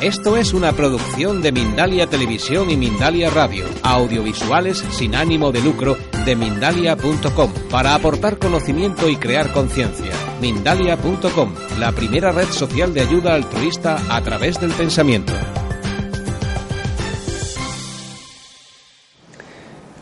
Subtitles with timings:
[0.00, 5.98] Esto es una producción de Mindalia Televisión y Mindalia Radio, audiovisuales sin ánimo de lucro
[6.24, 10.12] de mindalia.com, para aportar conocimiento y crear conciencia.
[10.40, 15.34] Mindalia.com, la primera red social de ayuda altruista a través del pensamiento.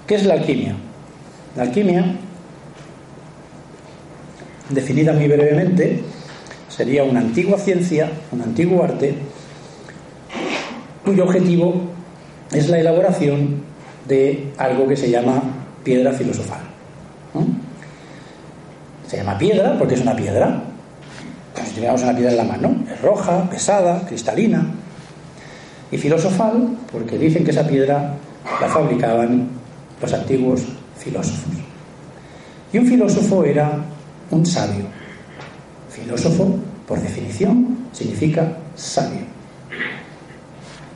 [0.06, 0.76] ¿Qué es la alquimia?
[1.56, 2.14] La alquimia,
[4.70, 6.04] definida muy brevemente,
[6.68, 9.16] sería una antigua ciencia, un antiguo arte,
[11.08, 11.74] cuyo objetivo
[12.52, 13.62] es la elaboración
[14.06, 15.42] de algo que se llama
[15.82, 16.60] piedra filosofal.
[19.06, 20.62] Se llama piedra porque es una piedra.
[21.54, 22.76] Como si tuviéramos una piedra en la mano.
[22.92, 24.66] Es roja, pesada, cristalina.
[25.90, 28.14] Y filosofal porque dicen que esa piedra
[28.60, 29.48] la fabricaban
[30.02, 30.66] los antiguos
[30.98, 31.54] filósofos.
[32.70, 33.78] Y un filósofo era
[34.30, 34.84] un sabio.
[35.88, 36.54] Filósofo,
[36.86, 39.37] por definición, significa sabio.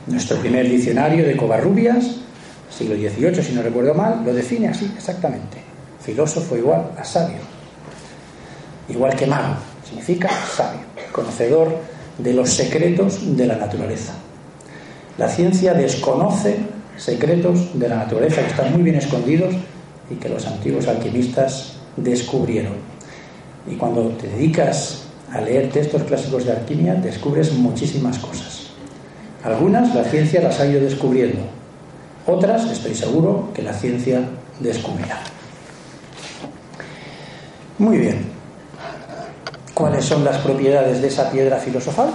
[0.07, 2.17] Nuestro primer diccionario de Covarrubias,
[2.69, 5.57] siglo XVIII, si no recuerdo mal, lo define así exactamente.
[6.01, 7.37] Filósofo igual a sabio.
[8.89, 9.55] Igual que mago,
[9.87, 10.81] significa sabio,
[11.13, 11.77] conocedor
[12.17, 14.13] de los secretos de la naturaleza.
[15.17, 16.57] La ciencia desconoce
[16.97, 19.55] secretos de la naturaleza que están muy bien escondidos
[20.09, 22.73] y que los antiguos alquimistas descubrieron.
[23.71, 28.52] Y cuando te dedicas a leer textos clásicos de alquimia, descubres muchísimas cosas.
[29.43, 31.41] Algunas la ciencia las ha ido descubriendo,
[32.25, 34.21] otras estoy seguro que la ciencia
[34.59, 35.19] descubrirá.
[37.77, 38.25] Muy bien.
[39.73, 42.11] ¿Cuáles son las propiedades de esa piedra filosofal?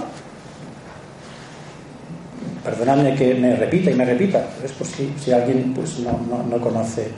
[2.63, 7.09] Perdonadme que me repita y me repita, es por si, alguien pues, no, no, conoce,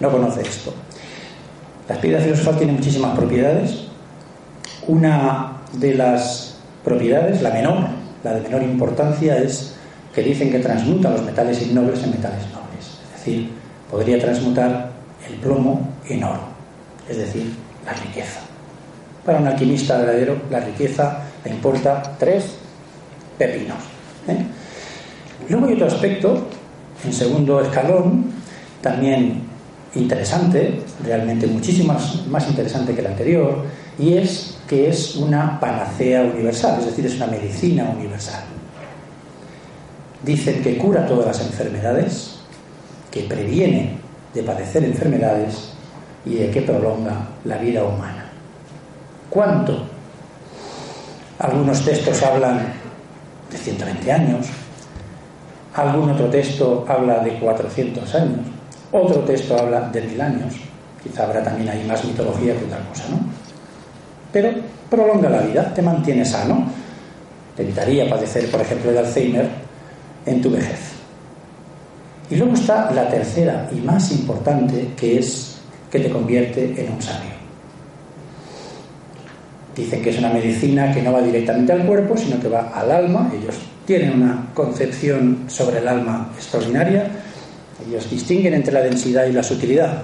[0.00, 0.74] no conoce esto.
[1.88, 3.86] La piedra filosofal tiene muchísimas propiedades.
[4.86, 9.74] Una de las propiedades, la menor, la de menor importancia es
[10.14, 12.98] que dicen que transmuta los metales innobles en metales nobles.
[13.14, 13.50] Es decir,
[13.90, 14.90] podría transmutar
[15.28, 16.40] el plomo en oro,
[17.08, 17.52] es decir,
[17.84, 18.40] la riqueza.
[19.24, 22.56] Para un alquimista verdadero, la riqueza le importa tres
[23.38, 23.78] pepinos.
[24.28, 24.44] ¿eh?
[25.48, 26.46] Luego hay otro aspecto,
[27.04, 28.32] en segundo escalón,
[28.80, 29.42] también
[29.94, 33.64] interesante, realmente muchísimo más, más interesante que el anterior,
[33.98, 38.42] y es que es una panacea universal, es decir, es una medicina universal.
[40.22, 42.36] Dicen que cura todas las enfermedades,
[43.10, 43.98] que previene
[44.32, 45.70] de padecer enfermedades
[46.24, 48.32] y de que prolonga la vida humana.
[49.30, 49.84] ¿Cuánto?
[51.38, 52.72] Algunos textos hablan
[53.50, 54.46] de 120 años,
[55.74, 58.40] algún otro texto habla de 400 años,
[58.92, 60.54] otro texto habla de mil años.
[61.02, 63.43] Quizá habrá también ahí más mitología que otra cosa, ¿no?
[64.34, 64.50] Pero
[64.90, 66.66] prolonga la vida, te mantiene sano,
[67.56, 69.48] te evitaría padecer, por ejemplo, de Alzheimer
[70.26, 70.80] en tu vejez.
[72.28, 75.58] Y luego está la tercera y más importante, que es
[75.88, 77.30] que te convierte en un sabio.
[79.76, 82.90] Dicen que es una medicina que no va directamente al cuerpo, sino que va al
[82.90, 83.30] alma.
[83.40, 83.54] Ellos
[83.86, 87.08] tienen una concepción sobre el alma extraordinaria.
[87.86, 90.02] Ellos distinguen entre la densidad y la sutilidad.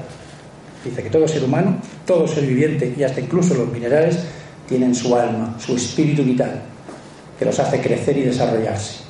[0.84, 1.76] Dice que todo ser humano,
[2.06, 4.18] todo ser viviente y hasta incluso los minerales
[4.68, 6.62] tienen su alma, su espíritu vital,
[7.38, 9.00] que los hace crecer y desarrollarse.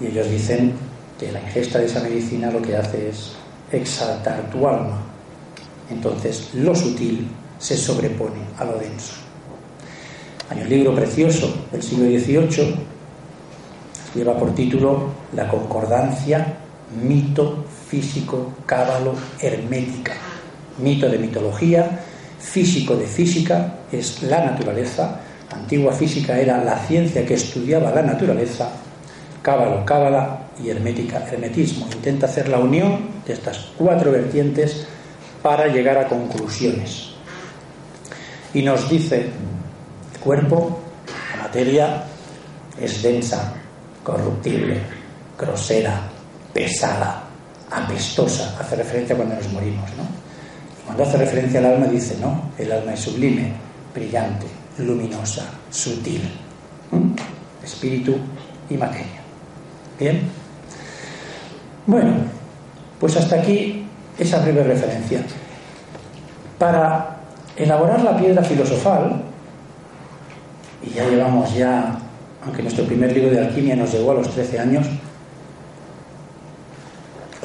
[0.00, 0.72] Y ellos dicen
[1.18, 3.32] que la ingesta de esa medicina lo que hace es
[3.72, 5.02] exaltar tu alma.
[5.90, 9.14] Entonces lo sutil se sobrepone a lo denso.
[10.50, 12.74] Hay un libro precioso del siglo XVIII,
[14.14, 16.58] lleva por título La concordancia,
[17.02, 20.12] mito físico, cábalo, hermética.
[20.78, 22.00] Mito de mitología,
[22.38, 25.20] físico de física, es la naturaleza.
[25.50, 28.70] Antigua física era la ciencia que estudiaba la naturaleza.
[29.42, 31.86] Cábalo, cábala y hermética, hermetismo.
[31.92, 34.86] Intenta hacer la unión de estas cuatro vertientes
[35.42, 37.10] para llegar a conclusiones.
[38.54, 39.26] Y nos dice,
[40.14, 40.80] el cuerpo,
[41.36, 42.04] la materia,
[42.80, 43.52] es densa,
[44.02, 44.80] corruptible,
[45.38, 46.00] grosera,
[46.52, 47.23] pesada,
[47.74, 50.24] apestosa, hace referencia cuando nos morimos, ¿no?
[50.84, 53.52] cuando hace referencia al alma dice, no, el alma es sublime,
[53.94, 54.46] brillante,
[54.78, 56.22] luminosa, sutil,
[57.62, 58.16] espíritu
[58.68, 59.22] y materia.
[59.98, 60.22] Bien.
[61.86, 62.12] Bueno,
[63.00, 63.86] pues hasta aquí
[64.18, 65.22] esa breve referencia.
[66.58, 67.16] Para
[67.56, 69.22] elaborar la piedra filosofal,
[70.82, 71.98] y ya llevamos ya,
[72.44, 74.86] aunque nuestro primer libro de alquimia nos llegó a los 13 años,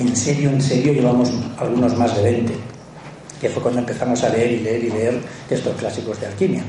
[0.04, 2.54] en serio, en serio, llevamos algunos más de 20,
[3.42, 6.64] que fue cuando empezamos a leer y leer y leer textos clásicos de alquimia,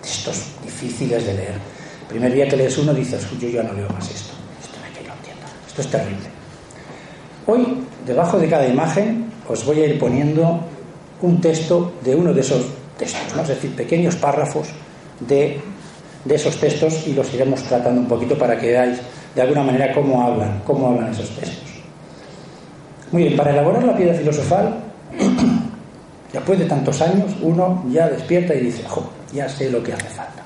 [0.00, 1.54] textos difíciles de leer.
[2.08, 5.14] primer día que lees uno dices, yo ya no leo más esto, esto no lo
[5.14, 6.28] entiendo, esto es terrible.
[7.46, 10.60] Hoy, debajo de cada imagen, os voy a ir poniendo
[11.22, 12.66] un texto de uno de esos
[12.98, 14.68] textos, es decir, pequeños párrafos
[15.20, 15.60] de,
[16.24, 18.98] de esos textos y los iremos tratando un poquito para que veáis
[19.34, 21.59] de alguna manera cómo hablan, cómo hablan esos textos.
[23.12, 24.74] Muy bien, para elaborar la piedra filosofal,
[26.32, 30.08] después de tantos años, uno ya despierta y dice, jo, ya sé lo que hace
[30.08, 30.42] falta.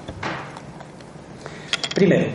[1.94, 2.26] Primero,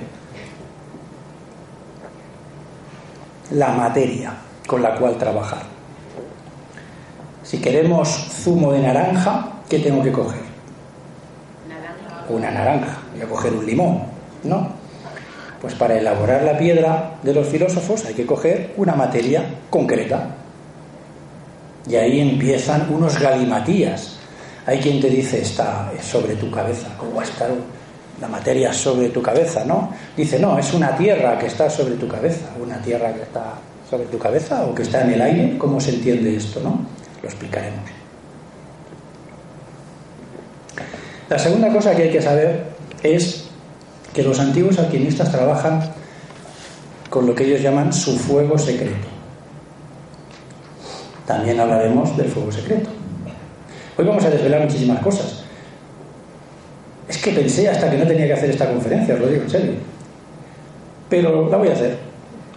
[3.51, 4.33] la materia
[4.67, 5.63] con la cual trabajar.
[7.43, 8.07] Si queremos
[8.43, 10.41] zumo de naranja, ¿qué tengo que coger?
[12.29, 12.99] Una naranja.
[13.13, 14.03] Voy a coger un limón,
[14.43, 14.78] ¿no?
[15.61, 20.35] Pues para elaborar la piedra de los filósofos hay que coger una materia concreta.
[21.87, 24.17] Y ahí empiezan unos galimatías.
[24.65, 26.87] Hay quien te dice, está sobre tu cabeza.
[26.97, 27.49] ¿Cómo va a estar
[28.21, 29.65] la materia sobre tu cabeza?
[29.65, 29.91] ¿No?
[30.15, 32.49] Dice, no, es una tierra que está sobre tu cabeza.
[32.61, 33.55] Una tierra que está
[33.89, 35.57] sobre tu cabeza o que está en el aire.
[35.57, 36.61] ¿Cómo se entiende esto?
[36.61, 36.79] ¿No?
[37.21, 37.89] Lo explicaremos.
[41.29, 42.65] La segunda cosa que hay que saber
[43.03, 43.48] es
[44.13, 45.81] que los antiguos alquimistas trabajan
[47.09, 49.07] con lo que ellos llaman su fuego secreto.
[51.25, 52.89] También hablaremos del fuego secreto.
[53.97, 55.43] Hoy vamos a desvelar muchísimas cosas.
[57.07, 59.49] Es que pensé hasta que no tenía que hacer esta conferencia, os lo digo en
[59.49, 59.71] serio.
[61.09, 61.97] Pero la voy a hacer.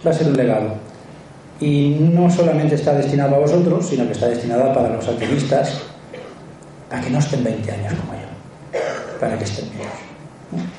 [0.05, 0.73] Va a ser un legado.
[1.59, 5.81] Y no solamente está destinado a vosotros, sino que está destinada para los alquimistas,
[6.91, 10.73] a que no estén 20 años como yo, para que estén vivos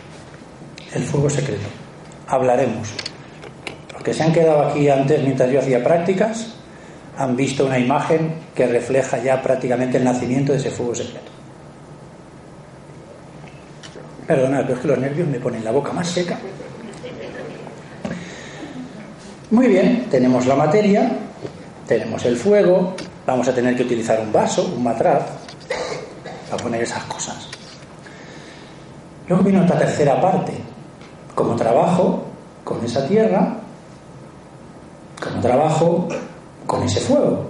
[0.95, 1.67] el fuego secreto.
[2.29, 2.89] Hablaremos.
[3.93, 6.55] Los que se han quedado aquí antes mientras yo hacía prácticas
[7.17, 11.31] han visto una imagen que refleja ya prácticamente el nacimiento de ese fuego secreto.
[14.27, 16.39] Perdonad, pero es que los nervios me ponen la boca más seca.
[19.51, 21.13] Muy bien, tenemos la materia,
[21.87, 22.97] tenemos el fuego,
[23.27, 25.23] vamos a tener que utilizar un vaso, un matraz,
[26.51, 27.49] para poner esas cosas.
[29.29, 30.53] Luego viene otra tercera parte,
[31.35, 32.25] como trabajo
[32.63, 33.57] con esa tierra,
[35.23, 36.09] como trabajo
[36.67, 37.47] con ese fuego.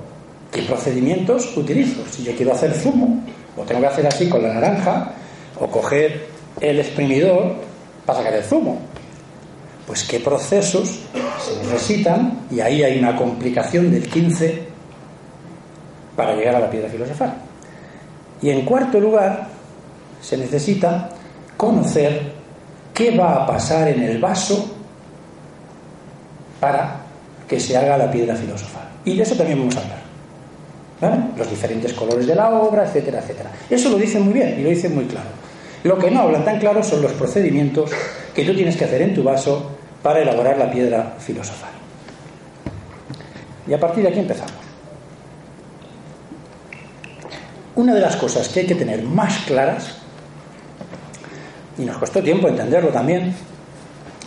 [0.50, 2.02] ¿Qué procedimientos utilizo?
[2.10, 3.22] Si yo quiero hacer zumo,
[3.56, 5.12] lo tengo que hacer así con la naranja,
[5.60, 6.26] o coger
[6.60, 7.54] el exprimidor
[8.06, 8.78] para sacar el zumo.
[9.86, 11.00] Pues qué procesos
[11.40, 14.62] se necesitan, y ahí hay una complicación del 15
[16.16, 17.34] para llegar a la piedra filosofal.
[18.40, 19.48] Y en cuarto lugar,
[20.20, 21.10] se necesita
[21.56, 22.33] conocer
[22.94, 24.72] qué va a pasar en el vaso
[26.60, 27.00] para
[27.46, 28.88] que se haga la piedra filosofal.
[29.04, 30.04] Y de eso también vamos a hablar.
[31.36, 33.50] Los diferentes colores de la obra, etcétera, etcétera.
[33.68, 35.28] Eso lo dicen muy bien y lo dicen muy claro.
[35.82, 37.90] Lo que no hablan tan claro son los procedimientos
[38.34, 41.70] que tú tienes que hacer en tu vaso para elaborar la piedra filosofal.
[43.66, 44.54] Y a partir de aquí empezamos.
[47.76, 50.03] Una de las cosas que hay que tener más claras
[51.78, 53.34] y nos costó tiempo entenderlo también,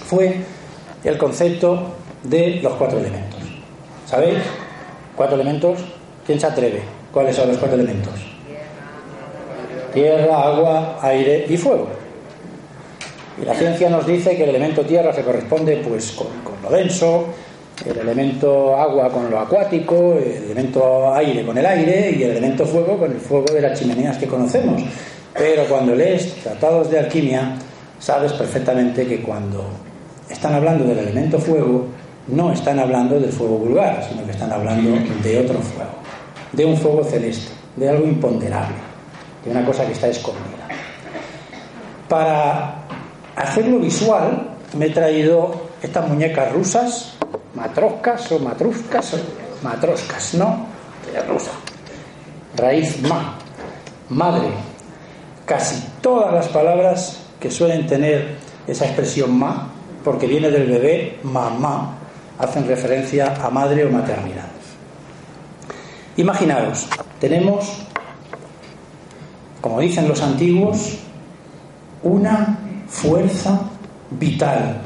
[0.06, 0.38] fue
[1.04, 3.40] el concepto de los cuatro elementos.
[4.06, 4.40] ¿Sabéis?
[5.16, 5.80] Cuatro elementos.
[6.26, 6.82] ¿Quién se atreve?
[7.12, 8.14] ¿Cuáles son los cuatro elementos?
[9.94, 11.88] Tierra, agua, aire y fuego.
[13.42, 16.76] Y la ciencia nos dice que el elemento tierra se corresponde pues con, con lo
[16.76, 17.28] denso,
[17.86, 22.66] el elemento agua con lo acuático, el elemento aire con el aire y el elemento
[22.66, 24.82] fuego con el fuego de las chimeneas que conocemos.
[25.34, 27.56] Pero cuando lees tratados de alquimia,
[28.00, 29.66] sabes perfectamente que cuando
[30.30, 31.86] están hablando del elemento fuego,
[32.28, 34.92] no están hablando del fuego vulgar, sino que están hablando
[35.24, 35.92] de otro fuego,
[36.52, 38.76] de un fuego celeste, de algo imponderable,
[39.46, 40.68] de una cosa que está escondida.
[42.10, 42.84] Para
[43.36, 47.14] hacerlo visual, me he traído estas muñecas rusas,
[47.54, 49.16] matroscas o matruscas,
[49.64, 50.66] matroscas, ¿no?
[51.28, 51.52] Rusa.
[52.56, 53.38] Raíz ma,
[54.10, 54.50] madre,
[55.48, 58.36] casi todas las palabras que suelen tener
[58.68, 59.70] esa expresión ma,
[60.04, 61.98] porque viene del bebé mamá,
[62.38, 64.50] hacen referencia a madre o maternidad.
[66.18, 66.88] Imaginaros,
[67.22, 67.82] tenemos,
[69.62, 70.98] como dicen los antiguos,
[72.04, 73.62] una fuerza
[74.12, 74.82] vital,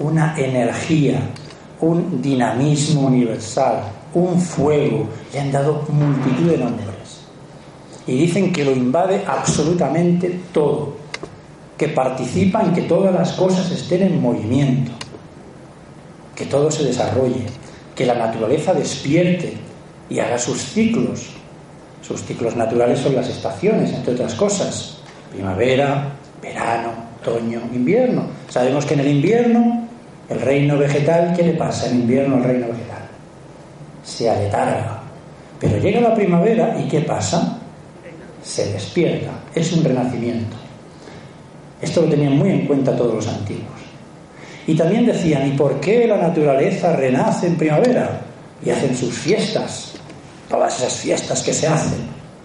[0.00, 1.20] una energía,
[1.80, 6.95] un dinamismo universal, un fuego, le han dado multitud de nombres
[8.06, 10.96] y dicen que lo invade absolutamente todo,
[11.76, 14.92] que participa en que todas las cosas estén en movimiento,
[16.34, 17.46] que todo se desarrolle,
[17.94, 19.54] que la naturaleza despierte
[20.08, 21.30] y haga sus ciclos.
[22.02, 24.98] Sus ciclos naturales son las estaciones, entre otras cosas,
[25.32, 28.26] primavera, verano, otoño, invierno.
[28.48, 29.88] Sabemos que en el invierno
[30.28, 33.08] el reino vegetal, ¿qué le pasa en invierno al reino vegetal?
[34.04, 35.02] Se aletarga.
[35.58, 37.55] Pero llega la primavera y ¿qué pasa?
[38.46, 39.32] Se despierta.
[39.54, 40.56] Es un renacimiento.
[41.82, 43.64] Esto lo tenían muy en cuenta todos los antiguos.
[44.66, 48.20] Y también decían, ¿y por qué la naturaleza renace en primavera?
[48.64, 49.92] Y hacen sus fiestas,
[50.48, 51.98] todas esas fiestas que se hacen.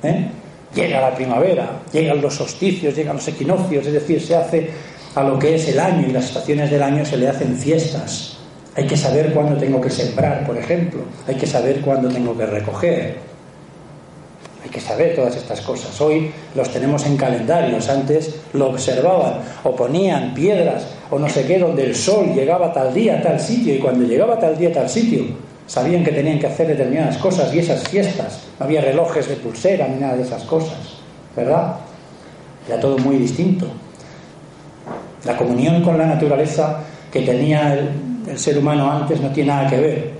[0.03, 0.29] ¿eh?
[0.75, 4.69] Llega la primavera, llegan los solsticios, llegan los equinoccios, es decir, se hace
[5.15, 8.37] a lo que es el año y las estaciones del año se le hacen fiestas.
[8.75, 11.01] Hay que saber cuándo tengo que sembrar, por ejemplo.
[11.27, 13.30] Hay que saber cuándo tengo que recoger.
[14.63, 15.99] Hay que saber todas estas cosas.
[16.01, 17.89] Hoy los tenemos en calendarios.
[17.89, 22.93] Antes lo observaban o ponían piedras o no sé qué donde el sol llegaba tal
[22.93, 25.25] día, a tal sitio y cuando llegaba tal día, a tal sitio,
[25.65, 28.43] sabían que tenían que hacer determinadas cosas y esas fiestas.
[28.59, 30.77] No había relojes de pulsera ni nada de esas cosas.
[31.35, 31.77] ¿Verdad?
[32.67, 33.65] Era todo muy distinto.
[35.25, 36.79] La comunión con la naturaleza
[37.11, 37.89] que tenía el,
[38.27, 40.11] el ser humano antes no tiene nada que ver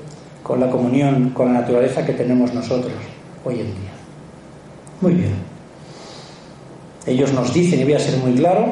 [0.42, 2.94] con la comunión con la naturaleza que tenemos nosotros
[3.46, 4.01] hoy en día.
[5.02, 5.34] Muy bien.
[7.08, 8.68] Ellos nos dicen, y voy a ser muy claro,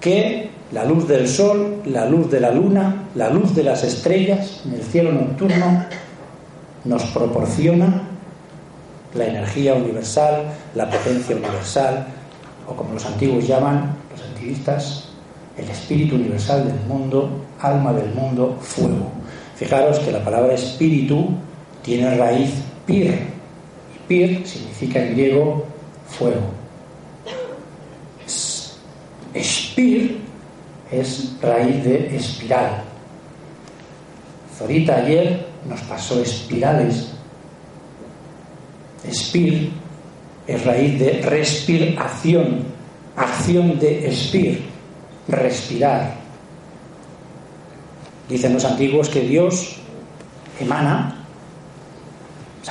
[0.00, 4.62] que la luz del sol, la luz de la luna, la luz de las estrellas
[4.64, 5.84] en el cielo nocturno
[6.84, 8.02] nos proporciona
[9.14, 10.44] la energía universal,
[10.74, 12.06] la potencia universal,
[12.66, 15.08] o como los antiguos llaman, los antiguistas,
[15.56, 19.10] el espíritu universal del mundo, alma del mundo, fuego.
[19.56, 21.30] Fijaros que la palabra espíritu
[21.82, 22.52] tiene raíz
[22.86, 23.37] pir,
[24.08, 25.66] pir significa en griego
[26.08, 26.58] fuego.
[29.34, 30.20] Espir
[30.90, 32.82] es raíz de espiral.
[34.56, 37.12] Zorita ayer nos pasó espirales.
[39.06, 39.70] Espir
[40.46, 42.64] es raíz de respiración,
[43.14, 44.64] acción de espir,
[45.28, 46.16] respirar.
[48.28, 49.76] Dicen los antiguos que Dios
[50.58, 51.17] emana,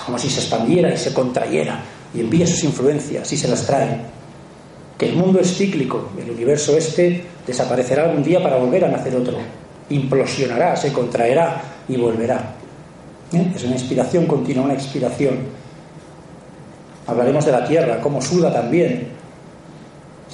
[0.06, 1.82] como si se expandiera y se contrayera
[2.14, 4.00] y envía sus influencias y se las trae.
[4.98, 9.16] Que el mundo es cíclico, el universo este desaparecerá algún día para volver a nacer
[9.16, 9.38] otro.
[9.90, 12.56] Implosionará, se contraerá y volverá.
[13.32, 13.54] ¿Eh?
[13.56, 15.38] Es una inspiración continua, una expiración.
[17.06, 19.10] Hablaremos de la tierra, cómo suda también.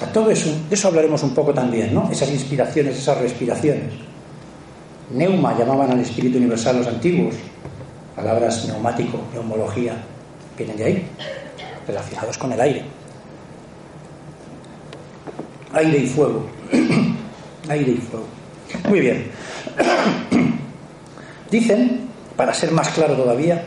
[0.02, 2.10] O todo eso, de eso hablaremos un poco también, ¿no?
[2.10, 3.92] Esas inspiraciones, esas respiraciones.
[5.12, 7.34] Neuma llamaban al espíritu universal los antiguos.
[8.16, 9.96] Palabras neumático, neumología,
[10.56, 11.06] vienen de ahí,
[11.86, 12.84] relacionados con el aire.
[15.72, 16.46] Aire y fuego.
[17.68, 18.26] aire y fuego.
[18.88, 19.30] Muy bien.
[21.50, 23.64] Dicen, para ser más claro todavía,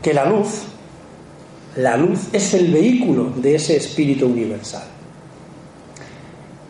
[0.00, 0.62] que la luz,
[1.76, 4.84] la luz es el vehículo de ese espíritu universal.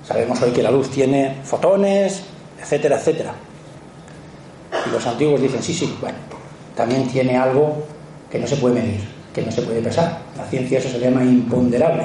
[0.06, 2.22] Sabemos hoy que la luz tiene fotones,
[2.58, 3.34] etcétera, etcétera.
[4.87, 6.18] Y los antiguos dicen, sí, sí, bueno,
[6.76, 7.85] también tiene algo
[8.30, 9.00] que no se puede medir,
[9.35, 10.18] que no se puede pesar.
[10.37, 12.04] La ciencia eso se llama imponderable.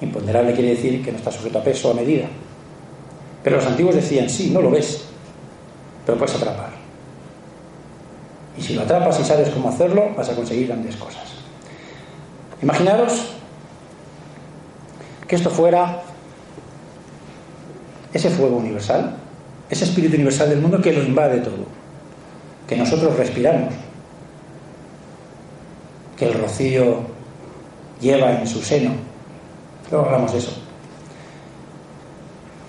[0.00, 2.26] Imponderable quiere decir que no está sujeto a peso o a medida.
[3.42, 5.04] Pero los antiguos decían, sí, no lo ves,
[6.06, 6.70] pero puedes atrapar.
[8.56, 11.24] Y si lo atrapas y sabes cómo hacerlo, vas a conseguir grandes cosas.
[12.62, 13.32] Imaginaros
[15.26, 16.02] que esto fuera
[18.12, 19.16] ese fuego universal,
[19.68, 21.66] ese espíritu universal del mundo que lo invade todo,
[22.68, 23.74] que nosotros respiramos,
[26.16, 27.00] que el rocío
[28.00, 28.92] lleva en su seno.
[29.90, 30.52] Luego hablamos de eso.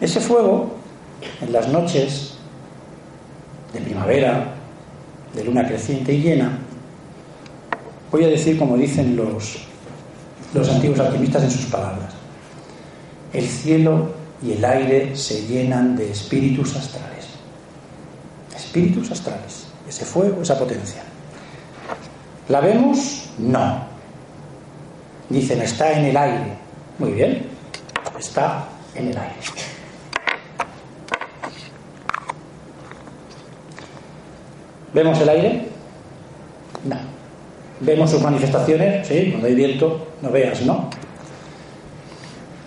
[0.02, 0.72] Ese fuego,
[1.42, 2.36] en las noches
[3.74, 4.54] de primavera,
[5.34, 6.58] de luna creciente y llena,
[8.12, 9.58] voy a decir como dicen los,
[10.54, 12.14] los antiguos alquimistas en sus palabras,
[13.34, 17.26] el cielo y el aire se llenan de espíritus astrales.
[18.56, 19.65] Espíritus astrales,
[19.96, 21.02] ese fuego, esa potencia.
[22.50, 23.30] ¿La vemos?
[23.38, 23.80] No.
[25.30, 26.54] Dicen, está en el aire.
[27.00, 27.46] Muy bien,
[28.20, 29.36] está en el aire.
[34.94, 35.68] ¿Vemos el aire?
[36.84, 36.98] No.
[37.80, 39.08] ¿Vemos sus manifestaciones?
[39.08, 40.90] Sí, cuando hay viento, no veas, ¿no?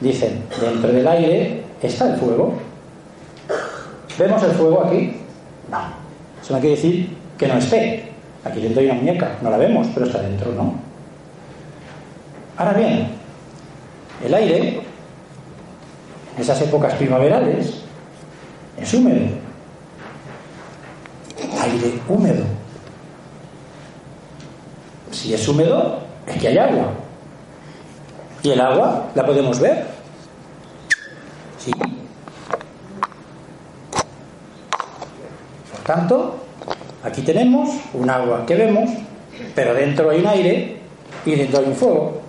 [0.01, 2.55] Dicen, dentro del aire está el fuego.
[4.19, 5.21] ¿Vemos el fuego aquí?
[5.71, 6.09] No.
[6.43, 8.13] Eso no quiere decir que no esté.
[8.45, 10.75] Aquí dentro hay una muñeca, no la vemos, pero está dentro, ¿no?
[12.57, 13.09] Ahora bien,
[14.25, 14.81] el aire,
[16.37, 17.83] en esas épocas primaverales,
[18.77, 19.27] es húmedo.
[21.61, 22.45] Aire húmedo.
[25.11, 26.93] Si es húmedo, es que hay agua.
[28.43, 29.87] Y el agua la podemos ver.
[31.59, 31.73] Sí.
[35.73, 36.48] Por tanto,
[37.03, 38.91] aquí tenemos un agua que vemos,
[39.55, 40.77] pero dentro hay un aire
[41.25, 42.21] y dentro hay un fuego.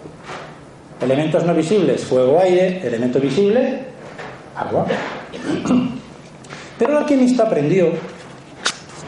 [1.01, 3.79] Elementos no visibles, fuego, aire, elemento visible,
[4.55, 4.85] agua.
[6.77, 7.89] Pero el alquimista aprendió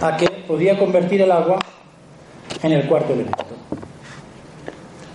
[0.01, 1.59] a que podía convertir el agua
[2.63, 3.45] en el cuarto elemento.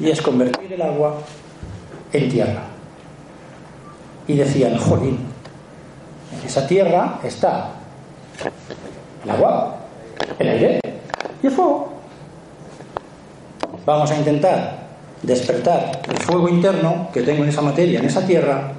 [0.00, 1.18] Y es convertir el agua
[2.12, 2.62] en tierra.
[4.26, 5.18] Y decían, jolín,
[6.32, 7.70] en esa tierra está
[9.24, 9.85] el agua,
[10.38, 10.80] el aire
[11.42, 11.92] y el fuego.
[13.84, 14.78] Vamos a intentar
[15.22, 18.72] despertar el fuego interno que tengo en esa materia, en esa tierra,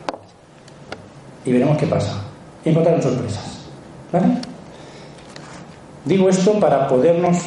[1.45, 2.23] y veremos qué pasa.
[2.63, 3.59] Y encontraremos sorpresas.
[4.11, 4.27] ¿Vale?
[6.05, 7.37] Digo esto para podernos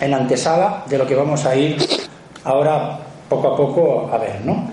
[0.00, 1.76] en antesala de lo que vamos a ir
[2.44, 2.98] ahora
[3.28, 4.70] poco a poco a ver, ¿no?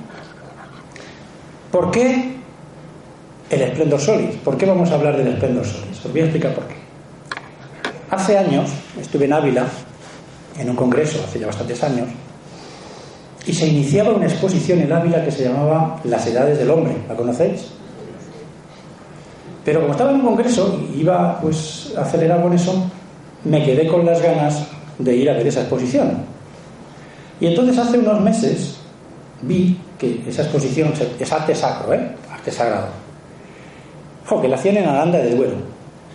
[1.72, 2.36] ¿Por qué
[3.50, 4.36] el esplendor solis?
[4.38, 6.06] ¿Por qué vamos a hablar del esplendor solis?
[6.06, 6.81] Os voy a explicar por qué.
[8.12, 9.66] Hace años estuve en Ávila,
[10.60, 12.10] en un congreso, hace ya bastantes años,
[13.46, 16.94] y se iniciaba una exposición en Ávila que se llamaba Las Edades del Hombre.
[17.08, 17.68] ¿La conocéis?
[19.64, 22.92] Pero como estaba en un congreso y iba pues acelerado con eso,
[23.46, 24.68] me quedé con las ganas
[25.00, 26.18] de ir a ver esa exposición.
[27.40, 28.76] Y entonces hace unos meses
[29.42, 32.12] vi que esa exposición es arte sacro, ¿eh?
[32.30, 32.88] arte sagrado.
[34.42, 35.71] que la hacían en Aranda de Duero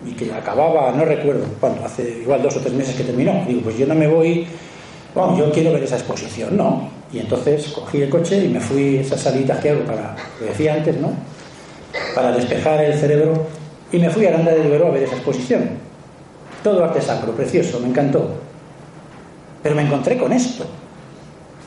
[0.06, 3.44] y que acababa, no recuerdo cuándo, hace igual dos o tres meses que terminó.
[3.46, 4.46] Digo, pues yo no me voy,
[5.14, 6.88] bueno, yo quiero ver esa exposición, no.
[7.12, 10.46] Y entonces cogí el coche y me fui a esas salitas que hago para, lo
[10.46, 11.10] decía antes, ¿no?
[12.14, 13.46] Para despejar el cerebro
[13.92, 15.70] y me fui a Aranda de Duero a ver esa exposición.
[16.62, 18.28] Todo arte sacro, precioso, me encantó.
[19.62, 20.64] Pero me encontré con esto.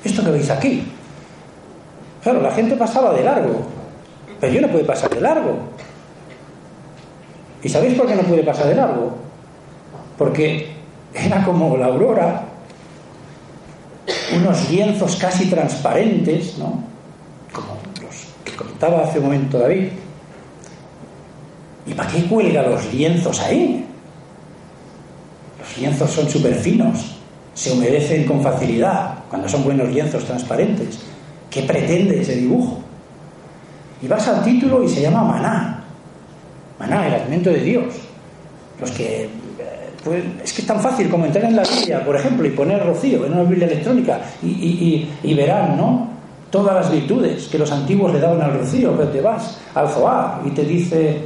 [0.03, 0.83] Esto que veis aquí.
[2.23, 3.61] Claro, la gente pasaba de largo.
[4.39, 5.57] Pero yo no pude pasar de largo.
[7.63, 9.11] ¿Y sabéis por qué no pude pasar de largo?
[10.17, 10.69] Porque
[11.13, 12.45] era como la aurora,
[14.35, 16.83] unos lienzos casi transparentes, ¿no?
[17.51, 19.89] Como los que comentaba hace un momento David.
[21.85, 23.85] ¿Y para qué cuelga los lienzos ahí?
[25.59, 27.15] Los lienzos son súper finos,
[27.53, 30.99] se humedecen con facilidad cuando son buenos lienzos transparentes.
[31.49, 32.79] ¿Qué pretende ese dibujo?
[34.01, 35.78] Y vas al título y se llama Maná.
[36.79, 37.93] Maná, el alimento de Dios.
[38.79, 39.25] Los que.
[39.25, 39.29] Eh,
[40.03, 42.85] pues, es que es tan fácil como entrar en la Biblia, por ejemplo, y poner
[42.85, 46.07] rocío en una Biblia electrónica y, verán, ¿no?
[46.49, 50.41] Todas las virtudes que los antiguos le daban al rocío, pero te vas al Zoá
[50.45, 51.21] y te dice,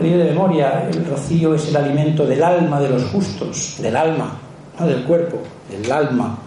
[0.00, 4.38] de memoria, el rocío es el alimento del alma de los justos, del alma,
[4.78, 5.38] no del cuerpo,
[5.70, 6.38] del alma.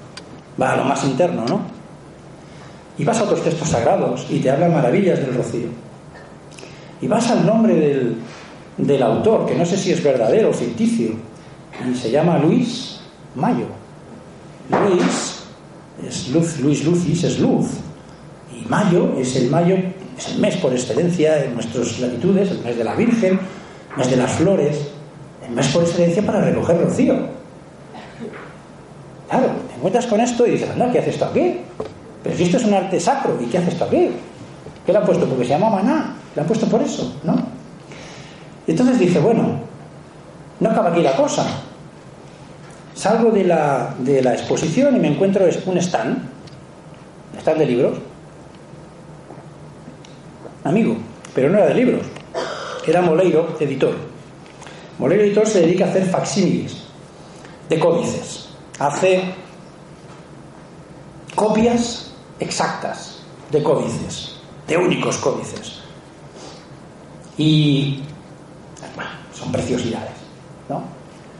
[0.61, 1.61] Va a lo más interno, ¿no?
[2.97, 5.67] Y vas a otros textos sagrados y te hablan maravillas del rocío.
[7.01, 8.15] Y vas al nombre del,
[8.77, 11.11] del autor, que no sé si es verdadero o ficticio,
[11.83, 12.99] y se llama Luis
[13.35, 13.65] Mayo.
[14.69, 15.43] Luis
[16.07, 17.67] es luz, Luis Lucis es luz,
[18.51, 19.75] y Mayo es el Mayo,
[20.17, 23.39] es el mes por excelencia en nuestras latitudes, el mes de la Virgen,
[23.91, 24.77] el mes de las flores,
[25.45, 27.15] el mes por excelencia para recoger rocío.
[29.29, 31.57] Claro, te encuentras con esto y dices, anda, ¿qué hace esto aquí?
[32.23, 34.09] Pero si esto es un arte sacro, ¿y qué hace esto aquí?
[34.85, 35.25] ¿Qué le han puesto?
[35.25, 36.15] Porque se llama maná.
[36.35, 37.52] Le han puesto por eso, ¿no?
[38.67, 39.59] Y entonces dice, bueno,
[40.59, 41.45] no acaba aquí la cosa.
[42.95, 46.17] Salgo de la, de la exposición y me encuentro un stand,
[47.33, 47.97] un stand de libros.
[50.63, 50.95] Amigo,
[51.35, 52.05] pero no era de libros,
[52.87, 54.13] era Moleiro, editor.
[54.99, 56.77] Moleiro Editor se dedica a hacer facsímiles
[57.67, 58.49] de códices.
[58.79, 59.23] Hace
[61.35, 63.19] copias exactas
[63.51, 65.79] de códices, de únicos códices.
[67.37, 68.03] Y
[69.53, 70.11] preciosidades,
[70.67, 70.83] ¿no?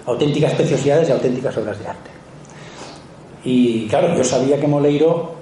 [0.06, 2.10] Auténticas preciosidades y auténticas obras de arte.
[3.44, 5.36] Y claro, yo sabía que Moleiro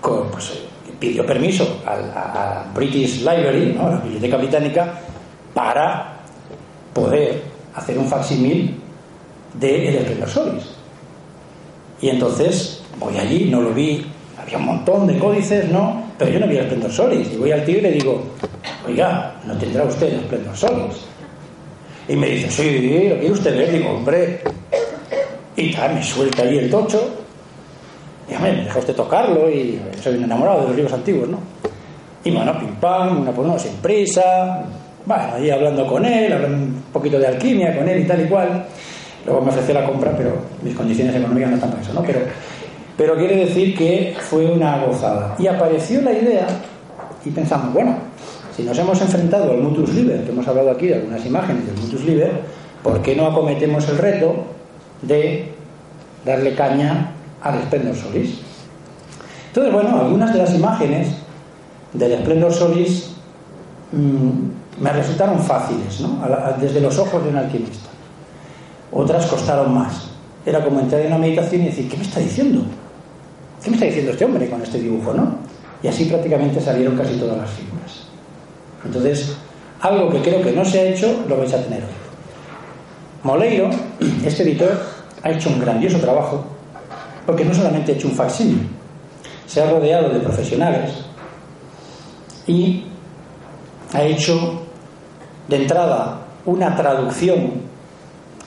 [0.00, 0.52] pues,
[0.98, 3.90] pidió permiso a, la British Library, ¿no?
[3.90, 5.00] la Biblioteca Británica,
[5.52, 6.20] para
[6.94, 7.42] poder
[7.74, 8.78] hacer un facsímil
[9.54, 10.64] de El Esplendor Solis.
[12.00, 14.06] Y entonces voy allí, no lo vi,
[14.40, 16.04] había un montón de códices, ¿no?
[16.16, 17.32] Pero yo no vi el Esplendor Solis.
[17.32, 18.22] Y voy al tío y le digo,
[18.88, 21.04] oiga, ¿no tendrá usted el Esplendor Solis?
[22.08, 23.70] Y me dice, sí, lo quiere usted ver.
[23.70, 24.40] Digo, hombre.
[25.56, 27.06] Y tal, me suelta ahí el tocho.
[28.30, 29.50] Y me deja usted tocarlo.
[29.50, 31.38] Y soy un enamorado de los libros antiguos, ¿no?
[32.24, 34.64] Y bueno, pim pam, una por una sin prisa.
[35.04, 38.28] Bueno, ahí hablando con él, hablando un poquito de alquimia con él y tal y
[38.28, 38.66] cual.
[39.26, 42.02] Luego me ofreció la compra, pero mis condiciones económicas no están para eso, ¿no?
[42.02, 42.20] Pero,
[42.96, 45.34] pero quiere decir que fue una gozada.
[45.38, 46.46] Y apareció la idea
[47.24, 47.96] y pensamos, bueno,
[48.58, 51.76] Si nos hemos enfrentado al mutus liber, que hemos hablado aquí de algunas imágenes del
[51.76, 52.40] mutus liber,
[52.82, 54.34] ¿por qué no acometemos el reto
[55.00, 55.52] de
[56.26, 58.40] darle caña al esplendor solis?
[59.46, 61.06] Entonces, bueno, algunas de las imágenes
[61.92, 63.12] del esplendor solis
[63.92, 66.20] mmm, me resultaron fáciles, ¿no?
[66.60, 67.90] desde los ojos de un alquimista.
[68.90, 70.10] Otras costaron más.
[70.44, 72.62] Era como entrar en una meditación y decir, ¿qué me está diciendo?
[73.62, 75.36] ¿Qué me está diciendo este hombre con este dibujo, no?
[75.80, 78.07] Y así prácticamente salieron casi todas las figuras.
[78.88, 79.36] Entonces,
[79.80, 81.90] algo que creo que no se ha hecho, lo vais a tener hoy.
[83.22, 83.68] Moleiro,
[84.24, 84.80] este editor,
[85.22, 86.44] ha hecho un grandioso trabajo,
[87.26, 88.66] porque no solamente ha hecho un facsímil,
[89.46, 90.92] se ha rodeado de profesionales
[92.46, 92.84] y
[93.92, 94.62] ha hecho
[95.48, 97.68] de entrada una traducción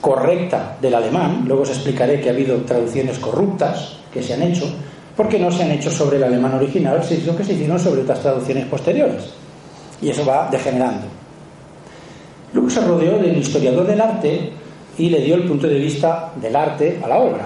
[0.00, 4.66] correcta del alemán, luego os explicaré que ha habido traducciones corruptas que se han hecho,
[5.16, 8.20] porque no se han hecho sobre el alemán original, sino que se hicieron sobre otras
[8.20, 9.42] traducciones posteriores.
[10.02, 11.06] Y eso va degenerando.
[12.52, 14.52] Luego se rodeó del historiador del arte
[14.98, 17.44] y le dio el punto de vista del arte a la obra.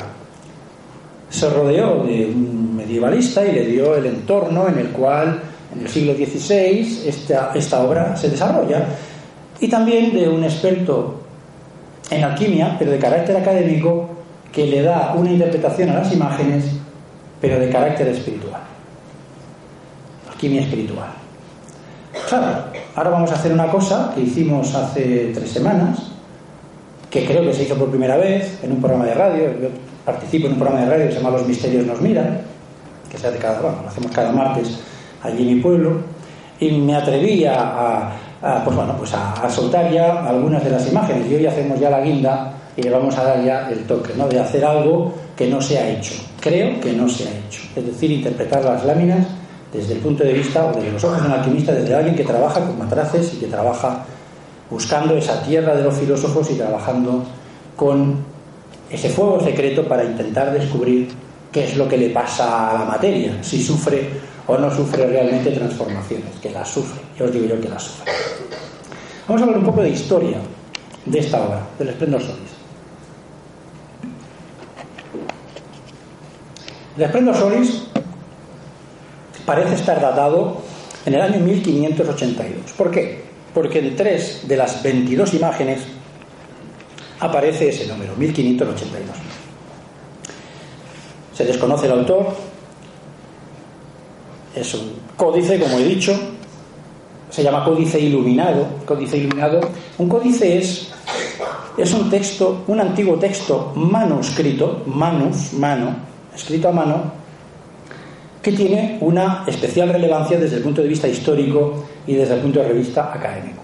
[1.31, 5.40] Se rodeó de un medievalista y le dio el entorno en el cual
[5.75, 8.85] en el siglo XVI esta, esta obra se desarrolla.
[9.61, 11.21] Y también de un experto
[12.11, 14.09] en alquimia, pero de carácter académico,
[14.53, 16.64] que le da una interpretación a las imágenes
[17.40, 18.61] pero de carácter espiritual.
[20.31, 21.26] Alquimia espiritual.
[22.29, 26.11] Claro, ahora vamos a hacer una cosa que hicimos hace tres semanas,
[27.11, 29.45] que creo que se hizo por primera vez en un programa de radio.
[29.61, 29.69] Yo
[30.05, 32.41] participo en un programa de radio que se llama Los Misterios nos miran,
[33.11, 34.81] que se hace cada, bueno, lo hacemos cada martes
[35.23, 36.01] allí en mi pueblo,
[36.59, 38.11] y me atreví a,
[38.65, 41.31] pues bueno, pues a, soltar ya algunas de las imágenes.
[41.31, 44.27] Y hoy hacemos ya la guinda y le vamos a dar ya el toque, ¿no?
[44.27, 46.15] De hacer algo que no se ha hecho.
[46.41, 47.63] Creo que no se ha hecho.
[47.75, 49.27] Es decir, interpretar las láminas
[49.77, 52.25] desde el punto de vista o desde los ojos de un alquimista, desde alguien que
[52.25, 54.05] trabaja con matraces y que trabaja
[54.71, 57.23] buscando esa tierra de los filósofos y trabajando
[57.77, 58.17] con
[58.91, 61.09] ese fuego secreto para intentar descubrir
[61.53, 64.09] qué es lo que le pasa a la materia, si sufre
[64.47, 68.12] o no sufre realmente transformaciones, que las sufre, yo os digo yo que las sufre.
[69.29, 70.39] Vamos a hablar un poco de historia
[71.05, 72.57] de esta obra, del Esplendor Solis.
[76.97, 77.83] El Esplendor Solis
[79.47, 80.59] parece estar datado
[81.07, 82.73] en el año 1582.
[82.73, 83.25] ¿Por qué?
[83.55, 85.81] Porque en tres de las 22 imágenes
[87.21, 89.17] aparece ese número, 1582.
[91.33, 92.35] Se desconoce el autor,
[94.55, 96.19] es un códice, como he dicho,
[97.31, 98.67] se llama códice iluminado.
[98.87, 99.61] Códice iluminado.
[99.99, 100.89] Un códice es,
[101.77, 105.95] es un texto, un antiguo texto manuscrito, manus, mano,
[106.35, 107.13] escrito a mano,
[108.47, 112.63] que tiene una especial relevancia desde el punto de vista histórico y desde el punto
[112.63, 113.61] de vista académico.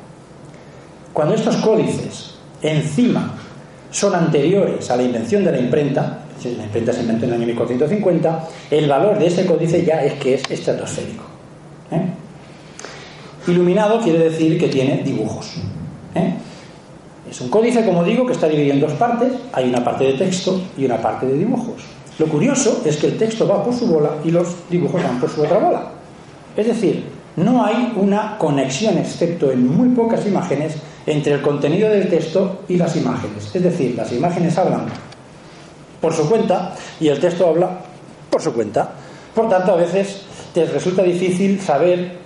[1.13, 3.33] Cuando estos códices encima
[3.93, 7.47] son anteriores a la invención de la imprenta, la imprenta se inventó en el año
[7.47, 11.27] 1450, el valor de este códice ya es que es estratosférico.
[11.93, 12.03] ¿eh?
[13.47, 15.59] Iluminado quiere decir que tiene dibujos.
[16.17, 16.35] ¿eh?
[17.31, 19.31] Es un códice, como digo, que está dividido en dos partes.
[19.53, 21.85] Hay una parte de texto y una parte de dibujos.
[22.19, 25.31] Lo curioso es que el texto va por su bola y los dibujos van por
[25.31, 25.93] su otra bola.
[26.57, 27.05] Es decir,
[27.37, 30.75] no hay una conexión, excepto en muy pocas imágenes,
[31.07, 33.51] entre el contenido del texto y las imágenes.
[33.55, 34.87] Es decir, las imágenes hablan
[36.01, 37.81] por su cuenta y el texto habla
[38.31, 38.93] por su cuenta.
[39.35, 40.23] Por tanto, a veces
[40.53, 42.19] te resulta difícil saber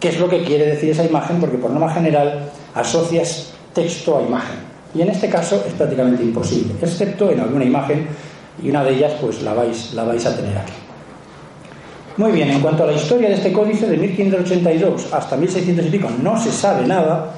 [0.00, 4.22] qué es lo que quiere decir esa imagen porque por norma general asocias texto a
[4.22, 4.56] imagen.
[4.94, 8.06] Y en este caso es prácticamente imposible, excepto en alguna imagen
[8.62, 10.72] y una de ellas pues la vais, la vais a tener aquí.
[12.16, 15.90] Muy bien, en cuanto a la historia de este códice de 1582 hasta 1600 y
[15.90, 17.34] pico no se sabe nada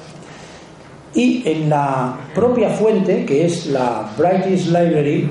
[1.13, 5.29] y en la propia fuente que es la British Library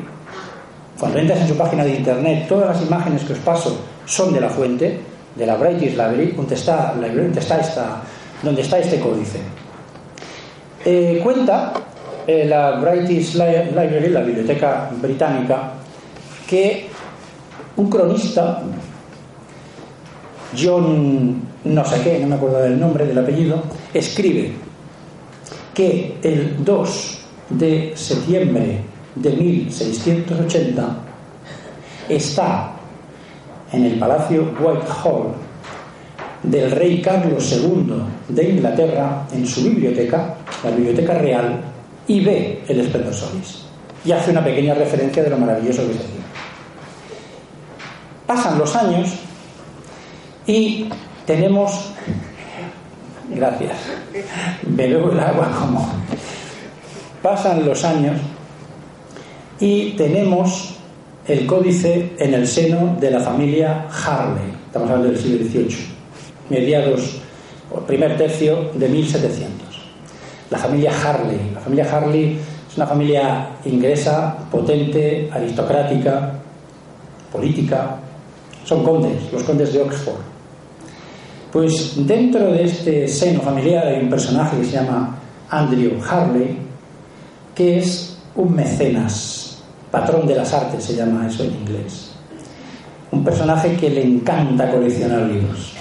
[0.98, 4.40] cuando entras en su página de internet todas las imágenes que os paso son de
[4.40, 5.01] la fuente
[5.35, 6.94] de la British Library donde está,
[7.38, 8.03] está, esta,
[8.42, 9.38] donde está este códice
[10.85, 11.72] eh, cuenta
[12.27, 15.72] eh, la British Library, la biblioteca británica,
[16.48, 16.88] que
[17.76, 18.62] un cronista,
[20.58, 24.52] John no sé qué, no me acuerdo del nombre, del apellido, escribe
[25.74, 27.18] que el 2
[27.50, 28.80] de septiembre
[29.14, 30.96] de 1680
[32.08, 32.72] está
[33.72, 35.34] en el Palacio Whitehall
[36.42, 41.61] del rey Carlos II de Inglaterra en su biblioteca, la Biblioteca Real,
[42.06, 43.12] y ve el esplendor.
[44.04, 46.17] Y hace una pequeña referencia de lo maravilloso que es.
[48.28, 49.08] Pasan los años
[50.46, 50.88] y
[51.26, 51.92] tenemos
[53.30, 53.76] Gracias.
[54.62, 55.86] Bebo el agua como.
[57.22, 58.16] Pasan los años
[59.60, 60.76] y tenemos
[61.26, 64.50] el códice en el seno de la familia Harley.
[64.66, 65.76] Estamos hablando del siglo XVIII,
[66.48, 67.20] mediados,
[67.86, 69.52] primer tercio de 1700.
[70.50, 71.50] La familia Harley.
[71.54, 72.38] La familia Harley
[72.70, 76.32] es una familia inglesa, potente, aristocrática,
[77.30, 77.96] política.
[78.68, 80.20] Son condes, los condes de Oxford.
[81.50, 85.16] Pues dentro de este seno familiar hay un personaje que se llama
[85.48, 86.59] Andrew Harley,
[87.54, 92.11] que es un mecenas, patrón de las artes se llama eso en inglés.
[93.11, 95.72] Un personaje que le encanta coleccionar libros.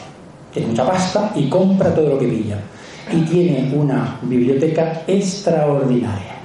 [0.54, 2.58] Tiene mucha pasta y compra todo lo que pilla.
[3.12, 6.38] Y tiene una biblioteca extraordinaria.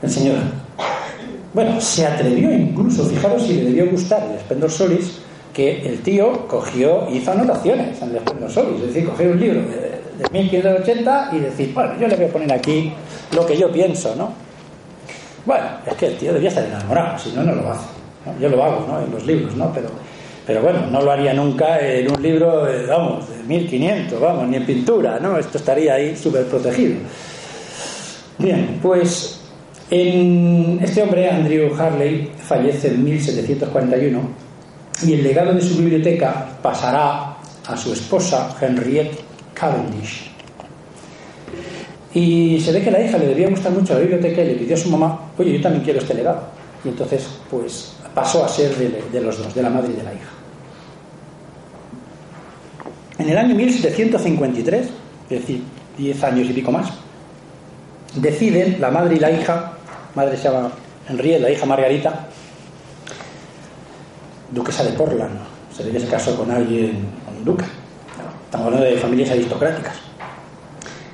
[0.00, 0.63] El señor,
[1.54, 5.20] bueno, se atrevió incluso, fijaros si le debió gustar el Splendor Solis,
[5.52, 9.60] que el tío cogió, hizo anotaciones en el Splendor Solis, es decir, cogió un libro
[9.60, 12.92] de, de 1580 y decir, bueno, yo le voy a poner aquí
[13.34, 14.32] lo que yo pienso, ¿no?
[15.46, 17.86] Bueno, es que el tío debía estar enamorado, si no, no lo hace.
[18.40, 19.00] Yo lo hago, ¿no?
[19.00, 19.70] En los libros, ¿no?
[19.74, 19.88] Pero,
[20.46, 24.66] pero bueno, no lo haría nunca en un libro, vamos, de 1500, vamos, ni en
[24.66, 25.38] pintura, ¿no?
[25.38, 26.96] Esto estaría ahí súper protegido.
[28.38, 29.43] Bien, pues
[29.90, 34.20] en este hombre, Andrew Harley, fallece en 1741
[35.06, 39.18] y el legado de su biblioteca pasará a su esposa, Henriette
[39.52, 40.30] Cavendish.
[42.14, 44.74] Y se ve que la hija le debía gustar mucho la biblioteca y le pidió
[44.74, 46.42] a su mamá, oye, yo también quiero este legado.
[46.84, 50.02] Y entonces, pues, pasó a ser de, de los dos, de la madre y de
[50.04, 50.30] la hija.
[53.18, 54.86] En el año 1753,
[55.30, 55.62] es decir,
[55.98, 56.92] 10 años y pico más,
[58.14, 59.72] deciden la madre y la hija,
[60.14, 60.70] madre se llama
[61.08, 62.26] Henriette, la hija Margarita,
[64.50, 65.38] duquesa de Portland,
[65.74, 67.64] se ve que se casó con alguien, con un duque,
[68.44, 69.96] estamos hablando de familias aristocráticas,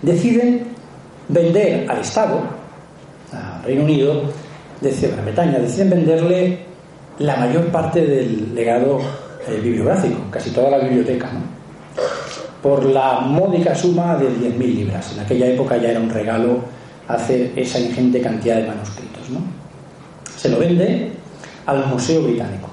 [0.03, 0.69] deciden
[1.29, 2.41] vender al Estado,
[3.33, 4.23] al Reino Unido,
[4.81, 6.59] de Gran Bretaña, deciden venderle
[7.19, 8.99] la mayor parte del legado
[9.47, 11.61] eh, bibliográfico, casi toda la biblioteca, ¿no?
[12.63, 15.13] por la módica suma de 10.000 libras.
[15.15, 16.61] En aquella época ya era un regalo
[17.15, 19.31] hacer esa ingente cantidad de manuscritos.
[19.31, 19.41] ¿no?
[20.37, 21.13] Se lo vende
[21.67, 22.69] al Museo Británico.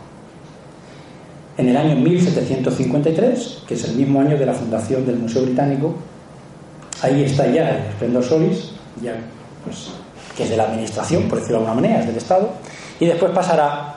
[1.57, 5.95] En el año 1753, que es el mismo año de la fundación del Museo Británico,
[7.01, 8.71] ahí está ya el Esplendor Solis,
[9.01, 9.15] ya,
[9.63, 9.89] pues,
[10.35, 12.51] que es de la administración, por decirlo de alguna manera, es del Estado,
[12.99, 13.95] y después pasará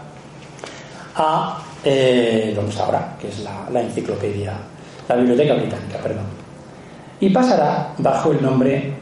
[1.15, 4.55] a eh, donde está ahora, que es la, la enciclopedia,
[5.09, 6.25] la Biblioteca Británica, perdón.
[7.21, 8.95] Y pasará bajo el nombre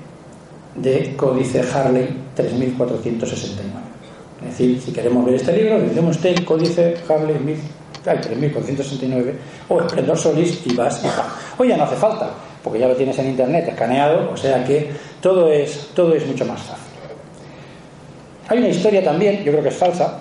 [0.82, 3.88] de Códice Harley 3469.
[4.40, 7.36] Es decir, si queremos ver este libro, decimos usted el Códice Harley
[8.02, 9.34] 3469
[9.68, 11.08] o Esplendor Solis y vas y
[11.60, 12.30] Hoy ya no hace falta,
[12.62, 16.44] porque ya lo tienes en internet escaneado, o sea que todo es, todo es mucho
[16.44, 16.84] más fácil.
[18.48, 20.20] Hay una historia también, yo creo que es falsa,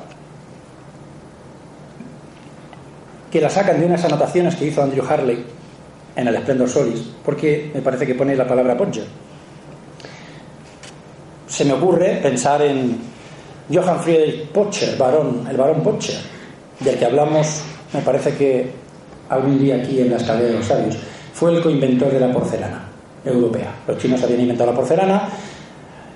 [3.31, 5.45] que la sacan de unas anotaciones que hizo Andrew Harley
[6.15, 9.05] en el Splendor Solis, porque me parece que pone la palabra Podger.
[11.47, 12.97] Se me ocurre pensar en
[13.73, 16.17] Johann Friedrich Potcher, varón, el varón Potcher,
[16.79, 17.61] del que hablamos,
[17.93, 18.71] me parece que
[19.29, 20.97] algún día aquí en la escalera de los sabios.
[21.33, 22.87] Fue el coinventor de la porcelana
[23.23, 23.75] europea.
[23.87, 25.29] Los chinos habían inventado la porcelana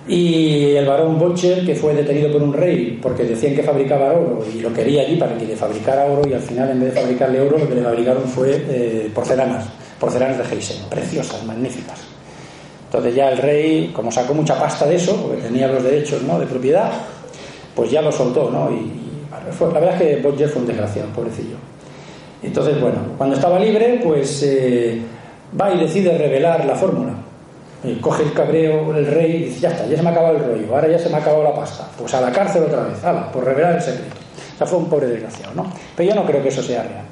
[0.07, 4.43] y el varón Butcher, que fue detenido por un rey porque decían que fabricaba oro
[4.51, 7.01] y lo quería allí para que le fabricara oro y al final en vez de
[7.01, 9.65] fabricarle oro lo que le fabricaron fue eh, porcelanas,
[9.99, 12.10] porcelanas de Heisen, preciosas, magníficas.
[12.91, 16.37] Entonces ya el rey, como sacó mucha pasta de eso, porque tenía los derechos ¿no?
[16.37, 16.91] de propiedad,
[17.73, 18.69] pues ya lo soltó, ¿no?
[18.69, 18.91] Y,
[19.53, 21.55] fue, la verdad es que Butcher fue un desgraciado, pobrecillo.
[22.43, 25.01] Entonces, bueno, cuando estaba libre, pues eh,
[25.59, 27.13] va y decide revelar la fórmula.
[27.81, 30.35] Y coge el cabreo el rey y dice, ya está, ya se me ha acabado
[30.35, 31.87] el rollo, ahora ya se me ha acabado la pasta.
[31.97, 34.17] Pues a la cárcel otra vez, ala, por revelar el secreto.
[34.59, 35.71] O fue un pobre desgraciado, ¿no?
[35.95, 37.05] Pero yo no creo que eso sea real.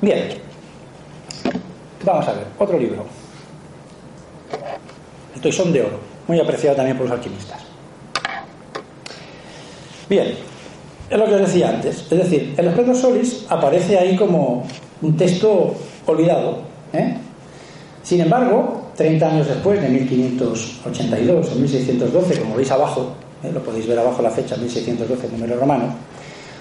[0.00, 0.28] Bien.
[2.06, 3.17] Vamos a ver, otro libro.
[5.38, 7.60] El Toisón de Oro, muy apreciado también por los alquimistas.
[10.10, 10.34] Bien,
[11.08, 11.98] es lo que os decía antes.
[12.10, 14.66] Es decir, el Esplendor Solis aparece ahí como
[15.00, 16.58] un texto olvidado.
[16.92, 17.14] ¿eh?
[18.02, 23.12] Sin embargo, 30 años después, de 1582 en 1612, como veis abajo,
[23.44, 23.52] ¿eh?
[23.54, 25.94] lo podéis ver abajo la fecha, 1612, número romano,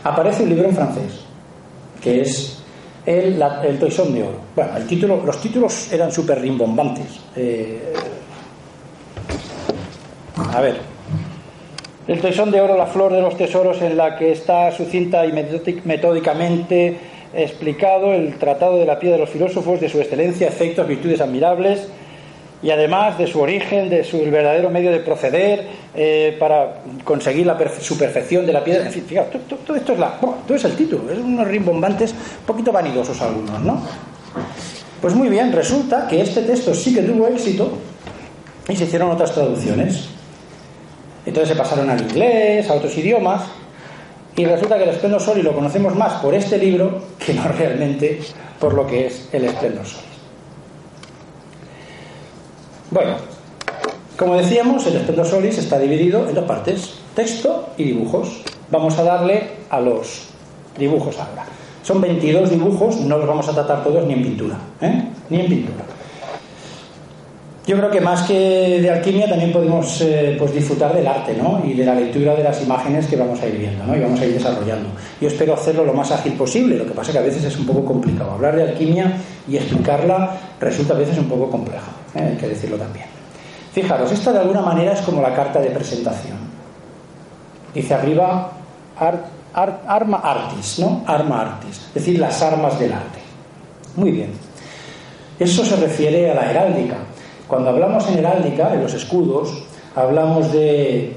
[0.04, 1.14] aparece un libro en francés,
[2.00, 2.60] que es
[3.08, 4.40] el, el Toisón de Oro.
[4.56, 7.08] Bueno, el título, los títulos eran súper rimbombantes.
[7.36, 7.94] Eh,
[10.54, 10.78] a ver,
[12.08, 15.34] el Toisón de Oro, la flor de los tesoros, en la que está sucinta y
[15.84, 16.98] metódicamente
[17.34, 21.90] explicado el Tratado de la Piedra de los Filósofos, de su excelencia, efectos, virtudes admirables,
[22.64, 27.58] y además de su origen, de su verdadero medio de proceder eh, para conseguir la
[27.80, 28.86] su perfección de la piedra.
[28.86, 32.46] En fin, fíjate, todo, esto es la, todo es el título, es unos rimbombantes un
[32.46, 33.82] poquito vanidosos algunos, ¿no?
[35.02, 37.78] Pues muy bien, resulta que este texto sí que tuvo éxito
[38.68, 40.17] y se hicieron otras traducciones.
[41.28, 43.42] Entonces se pasaron al inglés, a otros idiomas,
[44.38, 48.22] y resulta que el Esplendor Solis lo conocemos más por este libro que no realmente
[48.58, 50.06] por lo que es el Esplendor Solis.
[52.92, 53.16] Bueno,
[54.16, 58.42] como decíamos, el Esplendor Solis está dividido en dos partes, texto y dibujos.
[58.72, 60.30] Vamos a darle a los
[60.78, 61.44] dibujos ahora.
[61.84, 65.04] Son 22 dibujos, no los vamos a tratar todos ni en pintura, ¿eh?
[65.30, 65.97] ni en pintura.
[67.68, 71.62] Yo creo que más que de alquimia también podemos eh, pues disfrutar del arte ¿no?
[71.66, 73.94] y de la lectura de las imágenes que vamos a ir viendo ¿no?
[73.94, 74.88] y vamos a ir desarrollando.
[75.20, 77.66] Yo espero hacerlo lo más ágil posible, lo que pasa que a veces es un
[77.66, 78.32] poco complicado.
[78.32, 79.18] Hablar de alquimia
[79.50, 82.22] y explicarla resulta a veces un poco complejo, ¿eh?
[82.22, 83.06] hay que decirlo también.
[83.74, 86.38] Fijaros, esta de alguna manera es como la carta de presentación.
[87.74, 88.50] Dice arriba
[89.54, 91.04] arma artis, ¿no?
[91.06, 93.20] Arma artis, es decir, las armas del arte.
[93.98, 94.32] Muy bien.
[95.38, 96.96] Eso se refiere a la heráldica.
[97.48, 99.64] Cuando hablamos en heráldica, en los escudos,
[99.96, 101.16] hablamos de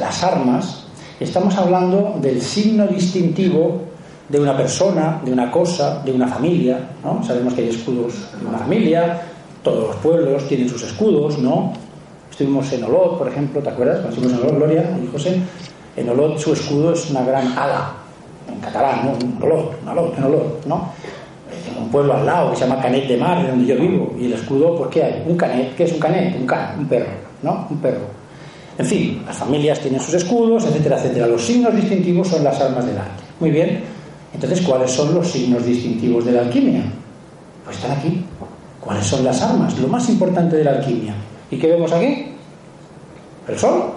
[0.00, 0.86] las armas,
[1.20, 3.82] estamos hablando del signo distintivo
[4.30, 7.22] de una persona, de una cosa, de una familia, ¿no?
[7.22, 9.22] Sabemos que hay escudos de una familia,
[9.62, 11.74] todos los pueblos tienen sus escudos, ¿no?
[12.30, 14.00] Estuvimos en Olot, por ejemplo, ¿te acuerdas?
[14.00, 15.40] Cuando estuvimos en Olot, Gloria y José,
[15.96, 17.92] en Olot su escudo es una gran ala,
[18.50, 19.12] en catalán, ¿no?
[19.12, 20.92] Un Olot, un Olot, un Olot, ¿no?
[21.78, 24.26] Un pueblo al lado que se llama Canet de Mar, de donde yo vivo, y
[24.26, 25.24] el escudo, ¿por qué hay?
[25.26, 26.36] Un canet, ¿qué es un canet?
[26.36, 27.10] Un can, un perro,
[27.42, 27.66] ¿no?
[27.70, 28.16] Un perro.
[28.78, 31.26] En fin, las familias tienen sus escudos, etcétera, etcétera.
[31.26, 33.22] Los signos distintivos son las armas del arte.
[33.40, 33.80] Muy bien.
[34.34, 36.82] Entonces, ¿cuáles son los signos distintivos de la alquimia?
[37.64, 38.22] Pues están aquí.
[38.80, 39.78] ¿Cuáles son las armas?
[39.78, 41.14] Lo más importante de la alquimia.
[41.50, 42.32] ¿Y qué vemos aquí?
[43.48, 43.92] El sol.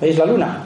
[0.00, 0.62] ¿Veis la luna?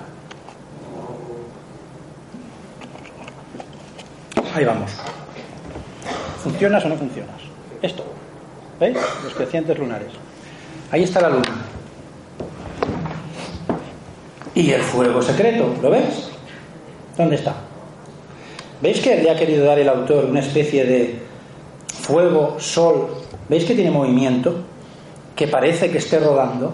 [4.54, 4.90] Ahí vamos.
[6.42, 7.36] ¿Funcionas o no funcionas?
[7.82, 8.04] Esto.
[8.78, 8.96] ¿Veis?
[9.24, 10.08] Los crecientes lunares.
[10.90, 11.66] Ahí está la luna.
[14.54, 16.30] Y el fuego secreto, ¿lo ves?
[17.16, 17.54] ¿Dónde está?
[18.80, 21.18] ¿Veis que le ha querido dar el autor una especie de
[22.02, 23.08] fuego, sol?
[23.48, 24.64] ¿Veis que tiene movimiento?
[25.36, 26.72] Que parece que esté rodando.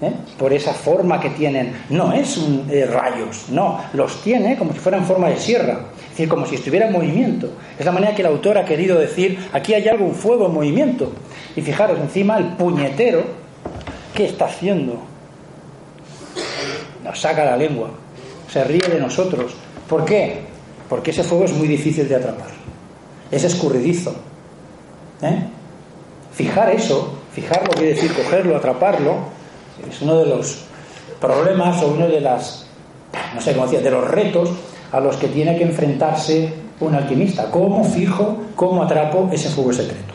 [0.00, 0.12] ¿eh?
[0.38, 1.84] Por esa forma que tienen.
[1.90, 3.80] No es un, eh, rayos, no.
[3.92, 5.80] Los tiene como si fueran forma de sierra.
[6.12, 7.48] Es decir, como si estuviera en movimiento.
[7.78, 10.52] Es la manera que el autor ha querido decir, aquí hay algo, un fuego en
[10.52, 11.10] movimiento.
[11.56, 13.24] Y fijaros, encima el puñetero,
[14.14, 15.00] ¿qué está haciendo?
[17.02, 17.92] Nos saca la lengua,
[18.52, 19.54] se ríe de nosotros.
[19.88, 20.40] ¿Por qué?
[20.86, 22.50] Porque ese fuego es muy difícil de atrapar.
[23.30, 24.14] Es escurridizo.
[25.22, 25.44] ¿Eh?
[26.34, 29.14] Fijar eso, fijarlo quiere decir cogerlo, atraparlo,
[29.90, 30.58] es uno de los
[31.18, 32.66] problemas o uno de las,
[33.34, 34.50] no sé cómo decía, de los retos
[34.92, 37.50] a los que tiene que enfrentarse un alquimista.
[37.50, 40.14] ¿Cómo fijo, cómo atrapo ese fuego secreto?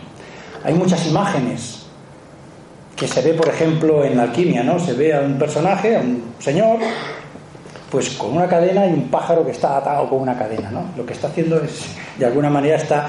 [0.63, 1.85] Hay muchas imágenes
[2.95, 4.79] que se ve, por ejemplo, en la alquimia, ¿no?
[4.79, 6.79] Se ve a un personaje, a un señor,
[7.91, 10.85] pues con una cadena y un pájaro que está atado con una cadena, ¿no?
[10.95, 11.85] Lo que está haciendo es,
[12.17, 13.07] de alguna manera, está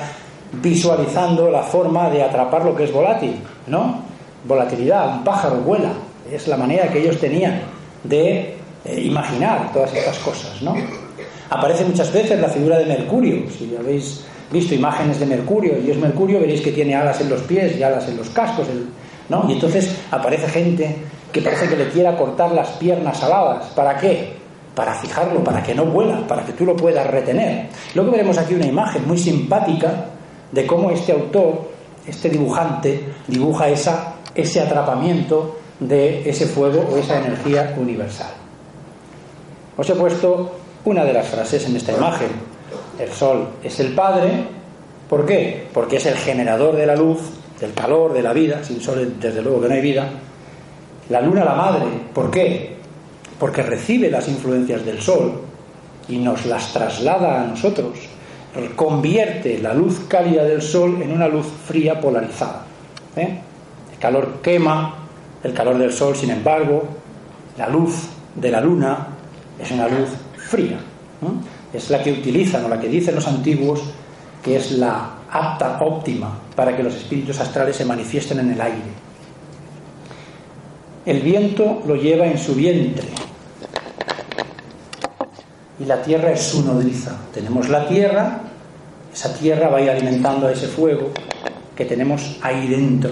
[0.52, 4.02] visualizando la forma de atrapar lo que es volátil, ¿no?
[4.44, 5.92] Volatilidad, un pájaro vuela,
[6.30, 7.60] es la manera que ellos tenían
[8.04, 10.74] de eh, imaginar todas estas cosas, ¿no?
[11.50, 13.48] Aparece muchas veces la figura de Mercurio.
[13.50, 17.40] Si habéis visto imágenes de Mercurio y es Mercurio, veréis que tiene alas en los
[17.42, 18.66] pies y alas en los cascos.
[19.28, 19.44] ¿no?
[19.48, 20.96] Y entonces aparece gente
[21.32, 23.66] que parece que le quiera cortar las piernas aladas.
[23.74, 24.36] ¿Para qué?
[24.74, 27.68] Para fijarlo, para que no vuela, para que tú lo puedas retener.
[27.94, 30.06] Luego veremos aquí una imagen muy simpática
[30.52, 31.70] de cómo este autor,
[32.06, 38.30] este dibujante, dibuja esa, ese atrapamiento de ese fuego o esa energía universal.
[39.76, 40.52] Os he puesto
[40.84, 42.28] una de las frases en esta imagen.
[42.98, 44.44] El sol es el Padre.
[45.08, 45.68] ¿Por qué?
[45.72, 47.20] Porque es el generador de la luz,
[47.60, 48.62] del calor, de la vida.
[48.64, 50.08] Sin sol, desde luego que no hay vida.
[51.08, 51.86] La luna, la madre.
[52.12, 52.76] ¿Por qué?
[53.38, 55.42] Porque recibe las influencias del sol
[56.08, 57.98] y nos las traslada a nosotros.
[58.74, 62.64] Convierte la luz cálida del sol en una luz fría polarizada.
[63.14, 63.38] ¿eh?
[63.92, 64.94] El calor quema,
[65.42, 66.84] el calor del sol, sin embargo,
[67.56, 69.08] la luz de la luna
[69.58, 70.08] es una luz
[70.48, 70.78] fría.
[71.72, 73.82] Es la que utilizan o la que dicen los antiguos
[74.42, 79.08] que es la apta óptima para que los espíritus astrales se manifiesten en el aire.
[81.04, 83.08] El viento lo lleva en su vientre
[85.80, 87.16] y la tierra es su nodriza.
[87.32, 88.40] Tenemos la tierra
[89.12, 91.10] Esa tierra va a ir alimentando a ese fuego
[91.74, 93.10] que tenemos ahí dentro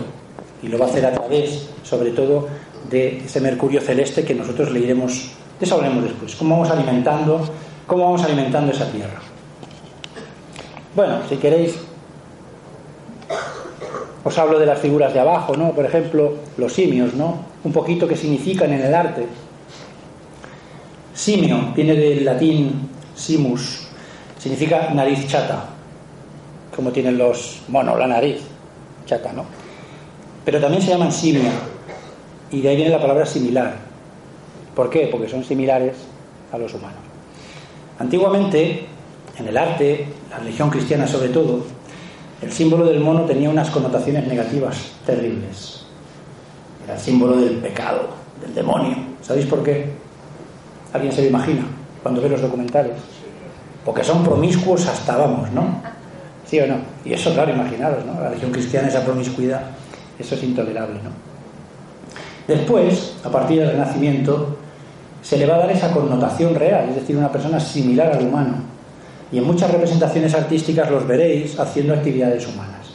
[0.63, 2.49] y lo va a hacer a través, sobre todo,
[2.91, 7.49] de ese mercurio celeste que nosotros le iremos, de eso hablaremos después, cómo vamos alimentando,
[7.87, 9.21] cómo vamos alimentando esa tierra.
[10.95, 11.77] Bueno, si queréis,
[14.25, 15.73] os hablo de las figuras de abajo, ¿no?
[15.73, 17.39] Por ejemplo, los simios, ¿no?
[17.65, 19.27] Un poquito que significan en el arte.
[21.15, 23.89] Simio viene del latín simus,
[24.39, 25.65] significa nariz chata,
[26.75, 28.43] como tienen los monos, la nariz
[29.07, 29.45] chata, ¿no?
[30.45, 31.51] Pero también se llaman simia,
[32.51, 33.86] y de ahí viene la palabra similar.
[34.77, 35.09] ¿Por qué?
[35.11, 35.97] Porque son similares
[36.53, 37.01] a los humanos.
[37.99, 38.87] Antiguamente,
[39.39, 41.65] en el arte, la religión cristiana sobre todo,
[42.43, 45.87] el símbolo del mono tenía unas connotaciones negativas terribles.
[46.85, 48.11] Era el símbolo del pecado,
[48.43, 48.97] del demonio.
[49.23, 49.87] ¿Sabéis por qué?
[50.93, 51.63] ¿Alguien se lo imagina
[52.03, 52.93] cuando ve los documentales?
[53.83, 55.81] Porque son promiscuos hasta vamos, ¿no?
[56.47, 56.77] ¿Sí o no?
[57.03, 58.21] Y eso, claro, imaginaros, ¿no?
[58.21, 59.63] La religión cristiana, esa promiscuidad,
[60.19, 61.11] eso es intolerable, ¿no?
[62.47, 64.59] Después, a partir del Renacimiento,
[65.27, 68.59] se le va a dar esa connotación real, es decir, una persona similar al humano,
[69.33, 72.87] y en muchas representaciones artísticas los veréis haciendo actividades humanas.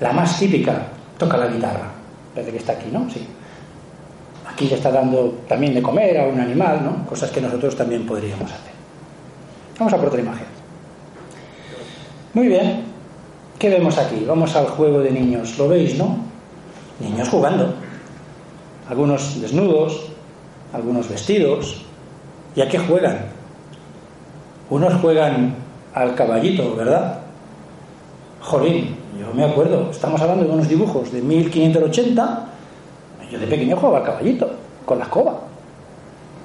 [0.00, 1.92] La más típica, toca la guitarra.
[2.34, 3.08] Parece que está aquí, ¿no?
[3.08, 3.24] Sí.
[4.52, 7.06] Aquí le está dando también de comer a un animal, ¿no?
[7.06, 8.72] Cosas que nosotros también podríamos hacer.
[9.78, 10.46] Vamos a por otra imagen.
[12.34, 12.82] Muy bien.
[13.60, 14.24] ¿Qué vemos aquí?
[14.26, 15.56] Vamos al juego de niños.
[15.56, 16.16] ¿Lo veis, no?
[16.98, 17.74] Niños jugando.
[18.88, 20.09] Algunos desnudos,
[20.72, 21.82] algunos vestidos.
[22.54, 23.26] ¿Y a qué juegan?
[24.70, 25.54] Unos juegan
[25.94, 27.20] al caballito, ¿verdad?
[28.40, 32.46] Jolín, yo me acuerdo, estamos hablando de unos dibujos de 1580.
[33.30, 34.50] Yo de pequeño jugaba al caballito,
[34.84, 35.34] con la escoba.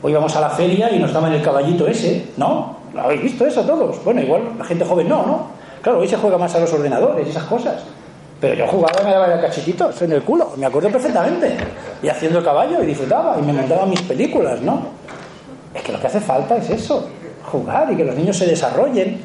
[0.03, 2.77] Hoy vamos a la feria y nos daban el caballito ese, ¿no?
[2.93, 4.03] ¿Lo habéis visto eso todos?
[4.03, 5.47] Bueno, igual la gente joven no, ¿no?
[5.81, 7.83] Claro, hoy se juega más a los ordenadores y esas cosas.
[8.45, 11.57] Pero yo jugaba y me daba cachetitos en el culo, me acuerdo perfectamente.
[12.03, 14.83] Y haciendo el caballo y disfrutaba y me montaba mis películas, ¿no?
[15.73, 17.09] Es que lo que hace falta es eso,
[17.51, 19.19] jugar y que los niños se desarrollen,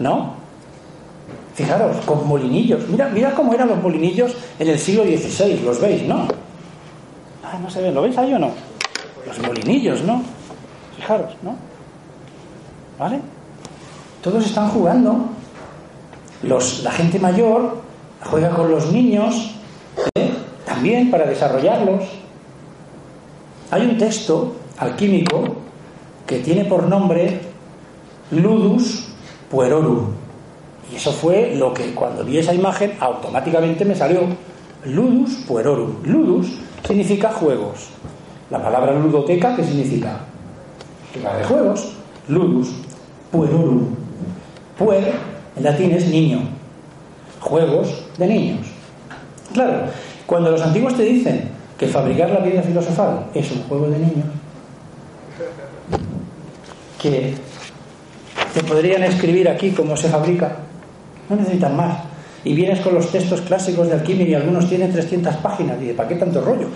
[0.00, 0.34] ¿no?
[1.54, 2.86] Fijaros, con molinillos.
[2.88, 6.28] Mira, mira cómo eran los molinillos en el siglo XVI, los veis, ¿no?
[7.42, 8.50] Ah, no se ven, ¿lo veis ahí o no?
[9.26, 10.22] Los molinillos, ¿no?
[10.96, 11.56] Fijaros, ¿no?
[12.98, 13.20] ¿Vale?
[14.20, 15.30] Todos están jugando.
[16.42, 17.87] Los, la gente mayor
[18.24, 19.54] juega con los niños
[20.14, 20.30] ¿eh?
[20.64, 22.04] también para desarrollarlos.
[23.70, 25.44] Hay un texto alquímico
[26.26, 27.40] que tiene por nombre
[28.30, 29.08] Ludus
[29.50, 30.06] Puerorum.
[30.92, 34.22] Y eso fue lo que cuando vi esa imagen automáticamente me salió
[34.84, 36.02] Ludus Puerorum.
[36.04, 37.88] Ludus significa juegos.
[38.50, 40.20] La palabra ludoteca, ¿qué significa?
[41.14, 41.92] Lugar de juegos.
[42.28, 42.70] Ludus
[43.30, 43.94] Puerorum.
[44.78, 45.12] Puer
[45.56, 46.57] en latín es niño.
[47.48, 48.66] Juegos de niños.
[49.54, 49.84] Claro,
[50.26, 54.26] cuando los antiguos te dicen que fabricar la piedra filosofal es un juego de niños,
[57.00, 57.32] que
[58.52, 60.56] te podrían escribir aquí cómo se fabrica,
[61.30, 62.00] no necesitan más.
[62.44, 65.80] Y vienes con los textos clásicos de alquimia y algunos tienen 300 páginas.
[65.80, 66.68] De ¿para qué tanto rollo?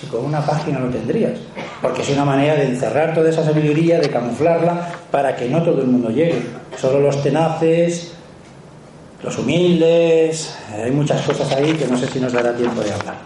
[0.00, 1.38] Si con una página lo tendrías.
[1.82, 5.82] Porque es una manera de encerrar toda esa sabiduría, de camuflarla, para que no todo
[5.82, 6.40] el mundo llegue.
[6.78, 8.15] Solo los tenaces,
[9.22, 13.16] los humildes, hay muchas cosas ahí que no sé si nos dará tiempo de hablar.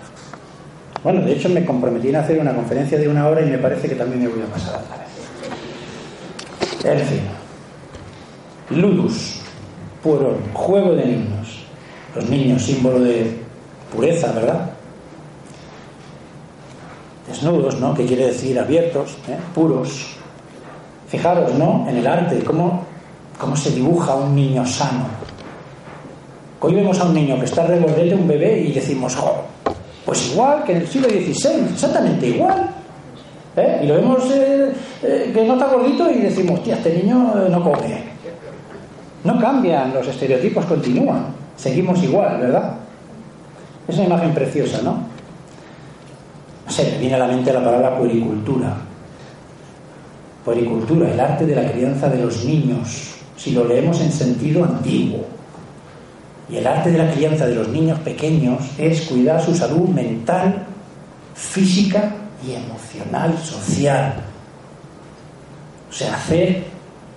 [1.03, 3.89] Bueno, de hecho me comprometí a hacer una conferencia de una hora y me parece
[3.89, 5.11] que también me voy a pasar otra vez.
[6.85, 7.21] En fin.
[8.71, 9.41] Ludus,
[10.03, 11.65] puro, juego de niños.
[12.15, 13.39] Los niños, símbolo de
[13.95, 14.71] pureza, ¿verdad?
[17.27, 17.95] Desnudos, ¿no?
[17.95, 19.37] Que quiere decir abiertos, ¿eh?
[19.55, 20.17] puros.
[21.09, 21.87] Fijaros, ¿no?
[21.89, 22.85] En el arte, cómo,
[23.39, 25.20] cómo se dibuja un niño sano.
[26.63, 29.45] Hoy vemos a un niño que está regordete, un bebé, y decimos, jo,
[30.05, 32.69] pues igual que en el siglo XVI, exactamente igual.
[33.57, 33.81] ¿Eh?
[33.83, 37.65] Y lo vemos eh, eh, que no está gordito y decimos, tía, este niño no
[37.65, 38.11] come.
[39.25, 41.27] No cambian, los estereotipos continúan.
[41.57, 42.75] Seguimos igual, ¿verdad?
[43.89, 44.93] Es una imagen preciosa, ¿no?
[46.67, 48.77] No sé, me viene a la mente la palabra puericultura.
[50.45, 55.40] Puericultura, el arte de la crianza de los niños, si lo leemos en sentido antiguo.
[56.51, 60.67] Y el arte de la crianza de los niños pequeños es cuidar su salud mental,
[61.35, 62.13] física
[62.45, 64.15] y emocional, social.
[65.89, 66.65] O sea, hacer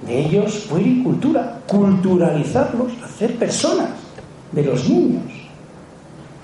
[0.06, 3.90] de ellos puericultura, culturalizarlos, hacer personas
[4.52, 5.24] de los niños.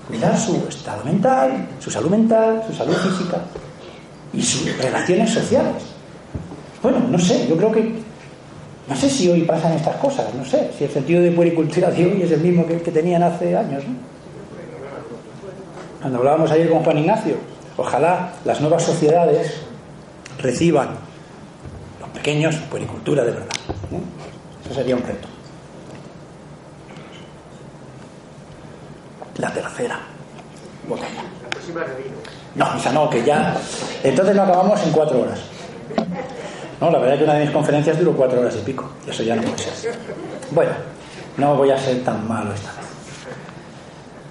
[0.08, 3.38] Cuidar su estado mental, su salud mental, su salud física
[4.32, 5.82] y sus relaciones sociales.
[6.82, 8.09] Bueno, no sé, yo creo que
[8.90, 12.04] No sé si hoy pasan estas cosas, no sé, si el sentido de puericultura de
[12.04, 13.84] hoy es el mismo que, que tenían hace años.
[13.86, 13.94] ¿no?
[16.00, 17.36] Cuando hablábamos ayer con Juan Ignacio,
[17.76, 19.60] ojalá las nuevas sociedades
[20.38, 20.88] reciban
[22.00, 23.48] los pequeños puericultura de verdad.
[24.64, 25.28] Eso sería un reto.
[29.36, 30.00] La tercera
[30.88, 31.22] botella.
[32.56, 33.56] No, esa no, que ya.
[34.02, 35.38] Entonces lo acabamos en cuatro horas.
[36.80, 38.88] No, la verdad es que una de mis conferencias duró cuatro horas y pico.
[39.06, 39.94] Eso ya no puede ser.
[40.50, 40.72] Bueno,
[41.36, 42.88] no voy a ser tan malo esta vez.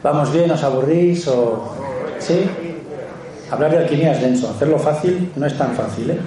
[0.01, 0.49] ¿Vamos bien?
[0.49, 1.27] ¿Os aburrís?
[1.27, 1.75] O...
[2.17, 2.49] ¿Sí?
[3.51, 4.49] Hablar de alquimia es denso.
[4.49, 6.09] Hacerlo fácil no es tan fácil.
[6.09, 6.19] ¿eh?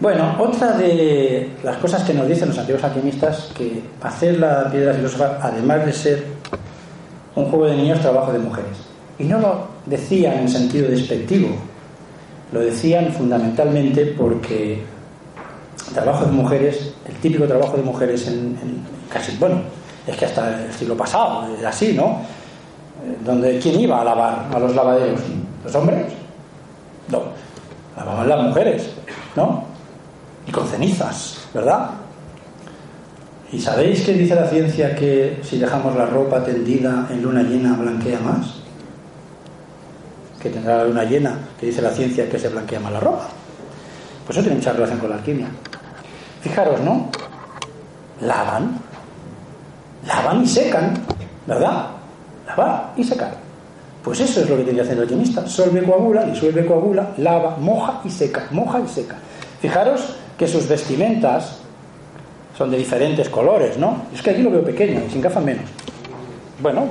[0.00, 4.92] Bueno, otra de las cosas que nos dicen los antiguos alquimistas, que hacer la piedra
[4.92, 6.24] filosofal, además de ser
[7.34, 8.76] un juego de niños, trabajo de mujeres.
[9.18, 11.56] Y no lo decían en sentido despectivo,
[12.54, 14.80] lo decían fundamentalmente porque
[15.88, 18.56] el trabajo de mujeres, el típico trabajo de mujeres en,
[19.12, 19.56] casi, bueno,
[20.06, 22.20] es que hasta el siglo pasado, así, ¿no?
[23.04, 25.20] Eh, donde ¿quién iba a lavar a los lavaderos?
[25.64, 26.06] ¿Los hombres?
[27.08, 27.22] No,
[27.96, 28.88] lavaban las mujeres,
[29.34, 29.64] ¿no?
[30.46, 31.90] Y con cenizas, ¿verdad?
[33.50, 37.72] ¿Y sabéis qué dice la ciencia que si dejamos la ropa tendida en luna llena
[37.72, 38.63] blanquea más?
[40.44, 43.28] Que tendrá la luna llena, que dice la ciencia que se blanquea más la ropa.
[44.26, 45.46] Pues eso tiene mucha relación con la alquimia.
[46.42, 47.08] Fijaros, ¿no?
[48.20, 48.78] Lavan,
[50.06, 50.92] lavan y secan,
[51.46, 51.86] ¿verdad?
[52.46, 53.34] Lavar y secar.
[54.02, 55.46] Pues eso es lo que tiene que hacer el alquimista.
[55.46, 59.16] Solve, coagula, disuelve, coagula, lava, moja y seca, moja y seca.
[59.62, 61.56] Fijaros que sus vestimentas
[62.58, 64.02] son de diferentes colores, ¿no?
[64.12, 65.64] Es que aquí lo veo pequeño y sin gafas menos.
[66.60, 66.82] Bueno,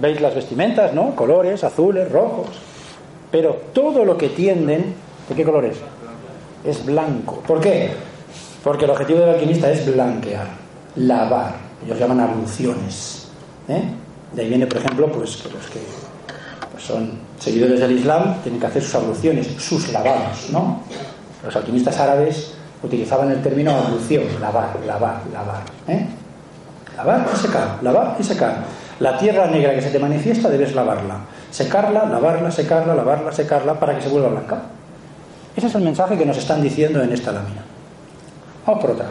[0.00, 1.16] veis las vestimentas, ¿no?
[1.16, 2.73] Colores, azules, rojos.
[3.34, 4.94] Pero todo lo que tienden,
[5.28, 5.78] ¿de qué color es?
[6.64, 7.42] Es blanco.
[7.44, 7.90] ¿Por qué?
[8.62, 10.46] Porque el objetivo del alquimista es blanquear,
[10.94, 11.56] lavar.
[11.84, 13.26] Ellos llaman abluciones.
[13.66, 13.82] ¿eh?
[14.32, 15.80] De ahí viene, por ejemplo, pues que los que
[16.70, 17.10] pues, son
[17.40, 20.82] seguidores del Islam tienen que hacer sus abluciones, sus lavados, ¿no?
[21.44, 22.54] Los alquimistas árabes
[22.84, 25.64] utilizaban el término ablución, lavar, lavar, lavar.
[25.88, 26.06] ¿eh?
[26.96, 28.64] Lavar y secar, lavar y secar.
[29.00, 31.33] La tierra negra que se te manifiesta debes lavarla.
[31.54, 34.62] Secarla, lavarla, secarla, lavarla, secarla para que se vuelva blanca.
[35.54, 37.62] Ese es el mensaje que nos están diciendo en esta lámina.
[38.66, 39.06] Vamos por otra.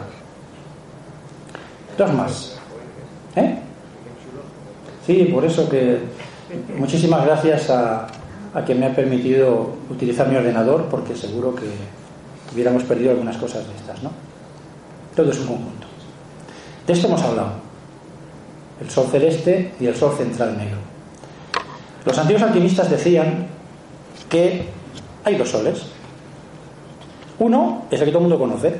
[1.96, 2.58] Dos más.
[3.34, 3.58] ¿Eh?
[5.06, 6.00] Sí, por eso que
[6.76, 8.08] muchísimas gracias a,
[8.52, 11.64] a quien me ha permitido utilizar mi ordenador, porque seguro que
[12.52, 14.10] hubiéramos perdido algunas cosas de estas, ¿no?
[15.16, 15.86] Todo es un conjunto.
[16.86, 17.52] De esto hemos hablado.
[18.82, 20.93] El sol celeste y el sol central negro.
[22.04, 23.46] Los antiguos alquimistas decían
[24.28, 24.66] que
[25.24, 25.86] hay dos soles.
[27.38, 28.76] Uno es el que todo el mundo conoce.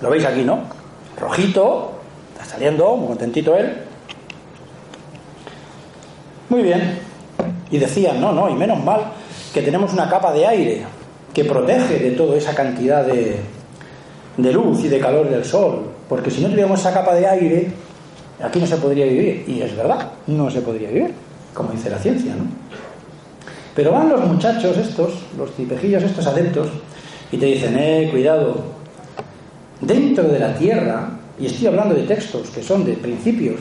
[0.00, 0.60] Lo veis aquí, ¿no?
[1.18, 1.92] Rojito,
[2.32, 3.82] está saliendo, muy contentito él.
[6.48, 6.98] Muy bien.
[7.70, 9.12] Y decían, no, no, y menos mal
[9.52, 10.84] que tenemos una capa de aire
[11.34, 13.40] que protege de toda esa cantidad de,
[14.36, 17.72] de luz y de calor del sol, porque si no tuviéramos esa capa de aire,
[18.42, 19.44] aquí no se podría vivir.
[19.46, 21.12] Y es verdad, no se podría vivir,
[21.54, 22.44] como dice la ciencia, ¿no?
[23.74, 26.68] Pero van los muchachos estos, los tipejillos estos adeptos,
[27.30, 28.56] y te dicen, eh, cuidado,
[29.80, 33.60] dentro de la Tierra, y estoy hablando de textos que son de principios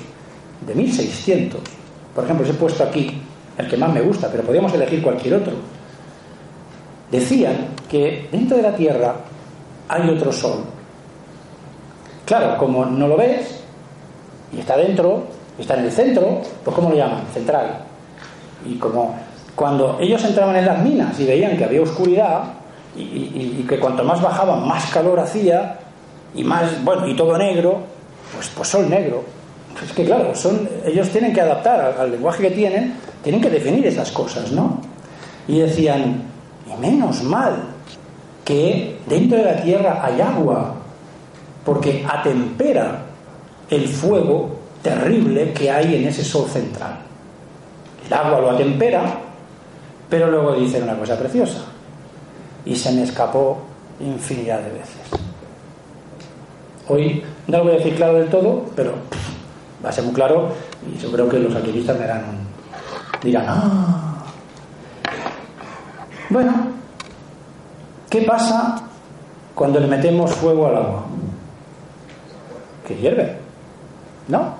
[0.66, 1.60] de 1600,
[2.14, 3.22] por ejemplo, os he puesto aquí
[3.58, 5.54] el que más me gusta, pero podríamos elegir cualquier otro,
[7.12, 9.16] decían que dentro de la Tierra
[9.90, 10.64] hay otro sol.
[12.26, 13.55] Claro, como no lo ves,
[14.54, 15.24] y está dentro,
[15.58, 17.24] está en el centro, pues ¿cómo lo llaman?
[17.34, 17.80] Central.
[18.66, 19.16] Y como
[19.56, 22.44] cuando ellos entraban en las minas y veían que había oscuridad,
[22.98, 25.80] y, que cuanto más bajaban, más calor hacía,
[26.34, 27.80] y más, bueno, y todo negro,
[28.34, 29.24] pues, pues sol negro.
[29.84, 33.50] Es que claro, son, ellos tienen que adaptar al, al lenguaje que tienen, tienen que
[33.50, 34.80] definir esas cosas, ¿no?
[35.48, 36.24] Y decían,
[36.66, 37.56] y menos mal
[38.46, 40.76] que dentro de la tierra hay agua,
[41.66, 43.05] porque atempera
[43.70, 47.00] el fuego terrible que hay en ese sol central.
[48.06, 49.20] El agua lo atempera,
[50.10, 51.64] pero luego dicen una cosa preciosa,
[52.66, 53.60] y se me escapó
[54.00, 55.02] infinidad de veces.
[56.88, 58.94] Hoy no lo voy a decir claro del todo, pero
[59.84, 60.50] va a ser muy claro
[60.88, 62.24] y yo creo que los alquimistas me dirán,
[63.24, 64.24] dirán ah,
[66.30, 66.54] bueno,
[68.10, 68.84] ¿qué pasa
[69.54, 71.06] cuando le metemos fuego al agua?
[72.88, 73.38] Que hierve,
[74.28, 74.56] ¿no?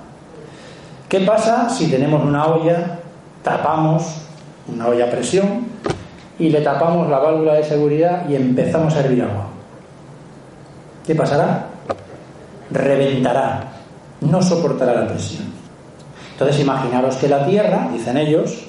[1.08, 2.98] ¿Qué pasa si tenemos una olla,
[3.42, 4.22] tapamos
[4.68, 5.66] una olla a presión
[6.38, 9.46] y le tapamos la válvula de seguridad y empezamos a hervir agua?
[11.06, 11.66] ¿qué pasará?
[12.70, 13.62] Reventará,
[14.20, 15.44] no soportará la presión.
[16.32, 18.64] Entonces imaginaros que la Tierra, dicen ellos,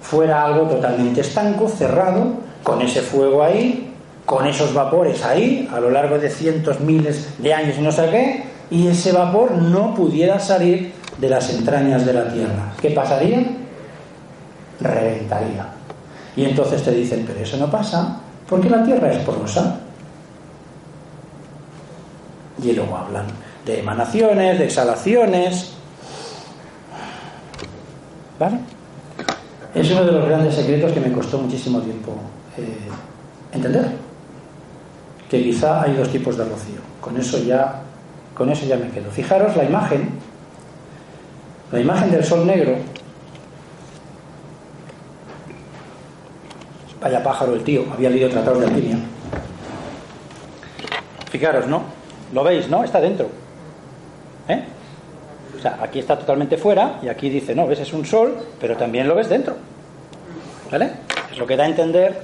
[0.00, 2.32] fuera algo totalmente estanco, cerrado,
[2.62, 3.92] con ese fuego ahí,
[4.24, 8.08] con esos vapores ahí, a lo largo de cientos, miles de años y no sé
[8.10, 12.72] qué, y ese vapor no pudiera salir de las entrañas de la Tierra.
[12.80, 13.44] ¿Qué pasaría?
[14.80, 15.66] Reventaría.
[16.36, 19.80] Y entonces te dicen, pero eso no pasa porque la Tierra es porosa.
[22.62, 23.26] Y luego hablan
[23.64, 25.72] de emanaciones, de exhalaciones.
[28.38, 28.58] ¿Vale?
[29.74, 32.12] Es uno de los grandes secretos que me costó muchísimo tiempo
[32.56, 32.88] eh,
[33.52, 33.90] entender.
[35.28, 36.80] Que quizá hay dos tipos de rocío.
[37.00, 37.82] Con eso ya,
[38.34, 39.10] con eso ya me quedo.
[39.10, 40.10] Fijaros la imagen,
[41.70, 42.76] la imagen del sol negro.
[47.00, 48.98] Vaya pájaro el tío, había leído tratados de alquimia.
[51.30, 51.82] Fijaros, ¿no?
[52.32, 52.82] ¿Lo veis, no?
[52.82, 53.28] Está dentro.
[54.48, 54.64] ¿Eh?
[55.56, 58.76] O sea, aquí está totalmente fuera y aquí dice, no, ves, es un sol, pero
[58.76, 59.56] también lo ves dentro.
[60.70, 60.90] ¿Vale?
[61.30, 62.22] Es lo que da a entender.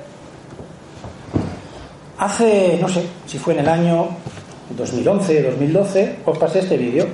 [2.18, 4.08] Hace, no sé, si fue en el año
[4.76, 7.06] 2011, 2012, os pasé este vídeo.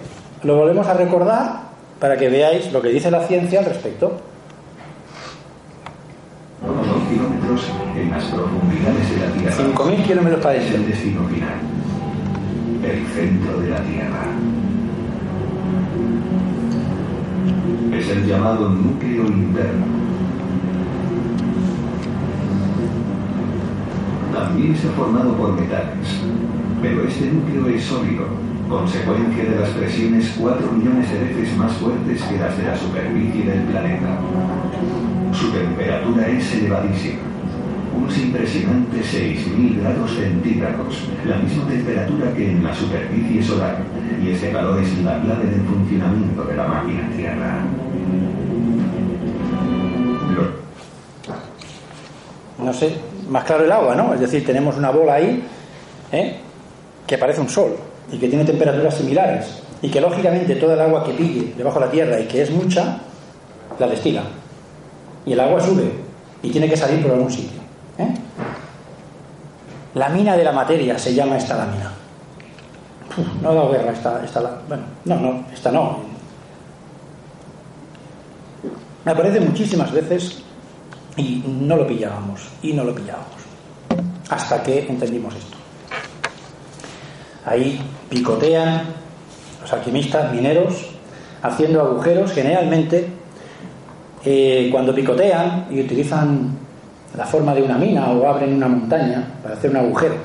[0.42, 1.66] Lo volvemos a recordar
[1.98, 4.20] para que veáis lo que dice la ciencia al respecto.
[7.08, 9.74] Kilómetros en las profundidades de la Tierra.
[9.74, 11.54] 5.000 kilómetros para Es el destino final.
[12.82, 14.26] El centro de la Tierra.
[17.92, 19.86] Es el llamado núcleo interno.
[24.34, 26.20] También está formado por metales,
[26.86, 28.26] pero este núcleo es sólido,
[28.68, 33.44] consecuencia de las presiones 4 millones de veces más fuertes que las de la superficie
[33.44, 34.18] del planeta.
[35.32, 37.22] Su temperatura es elevadísima,
[37.96, 43.78] unos impresionantes 6.000 grados centígrados, la misma temperatura que en la superficie solar,
[44.22, 47.64] y este calor es la clave del funcionamiento de la máquina Tierra.
[52.62, 52.96] No sé,
[53.28, 54.14] más claro el agua, ¿no?
[54.14, 55.42] Es decir, tenemos una bola ahí
[56.12, 56.45] ¿eh?
[57.06, 57.76] Que parece un sol
[58.10, 61.86] y que tiene temperaturas similares y que lógicamente toda el agua que pille debajo de
[61.86, 62.98] la tierra y que es mucha,
[63.78, 64.22] la destila.
[65.24, 65.90] Y el agua sube
[66.42, 67.60] y tiene que salir por algún sitio.
[67.98, 68.14] ¿eh?
[69.94, 71.92] La mina de la materia se llama esta lámina.
[73.40, 76.00] No ha dado guerra esta, esta Bueno, no, no, esta no.
[79.04, 80.42] Me aparece muchísimas veces
[81.16, 83.28] y no lo pillábamos, y no lo pillábamos.
[84.28, 85.55] Hasta que entendimos esto.
[87.46, 87.80] Ahí
[88.10, 88.82] picotean
[89.62, 90.90] los alquimistas mineros
[91.42, 93.06] haciendo agujeros generalmente
[94.24, 96.50] eh, cuando picotean y utilizan
[97.16, 100.16] la forma de una mina o abren una montaña para hacer un agujero.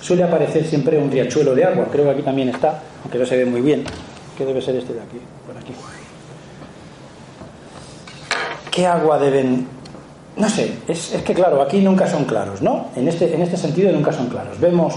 [0.00, 1.86] Suele aparecer siempre un riachuelo de agua.
[1.90, 3.84] Creo que aquí también está aunque no se ve muy bien.
[4.36, 5.72] Que debe ser este de aquí por aquí.
[8.70, 9.66] ¿qué agua deben
[10.36, 12.90] no sé, es, es que claro, aquí nunca son claros, ¿no?
[12.94, 14.60] En este, en este sentido nunca son claros.
[14.60, 14.94] Vemos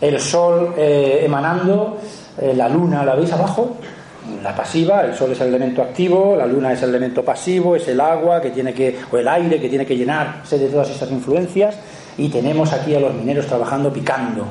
[0.00, 1.98] el sol eh, emanando,
[2.40, 3.76] eh, la luna, ¿la veis abajo?
[4.42, 7.86] La pasiva, el sol es el elemento activo, la luna es el elemento pasivo, es
[7.88, 11.10] el agua que tiene que, o el aire que tiene que llenarse de todas estas
[11.10, 11.76] influencias,
[12.16, 14.46] y tenemos aquí a los mineros trabajando picando.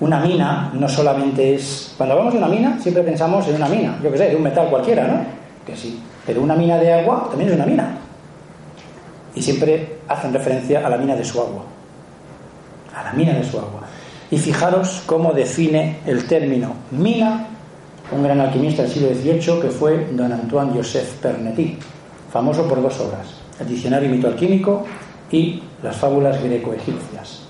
[0.00, 1.94] Una mina no solamente es.
[1.96, 4.42] Cuando hablamos de una mina, siempre pensamos en una mina, yo que sé, de un
[4.42, 5.24] metal cualquiera, ¿no?
[5.66, 6.00] Que sí.
[6.26, 7.98] Pero una mina de agua también es una mina
[9.34, 11.64] y siempre hacen referencia a la mina de su agua.
[12.94, 13.79] A la mina de su agua.
[14.30, 17.46] Y fijaros cómo define el término mina
[18.12, 21.76] un gran alquimista del siglo XVIII que fue don Antoine Joseph Pernetti,
[22.32, 23.26] famoso por dos obras,
[23.60, 24.84] el Diccionario Mito Alquímico
[25.30, 27.42] y las fábulas greco-egipcias.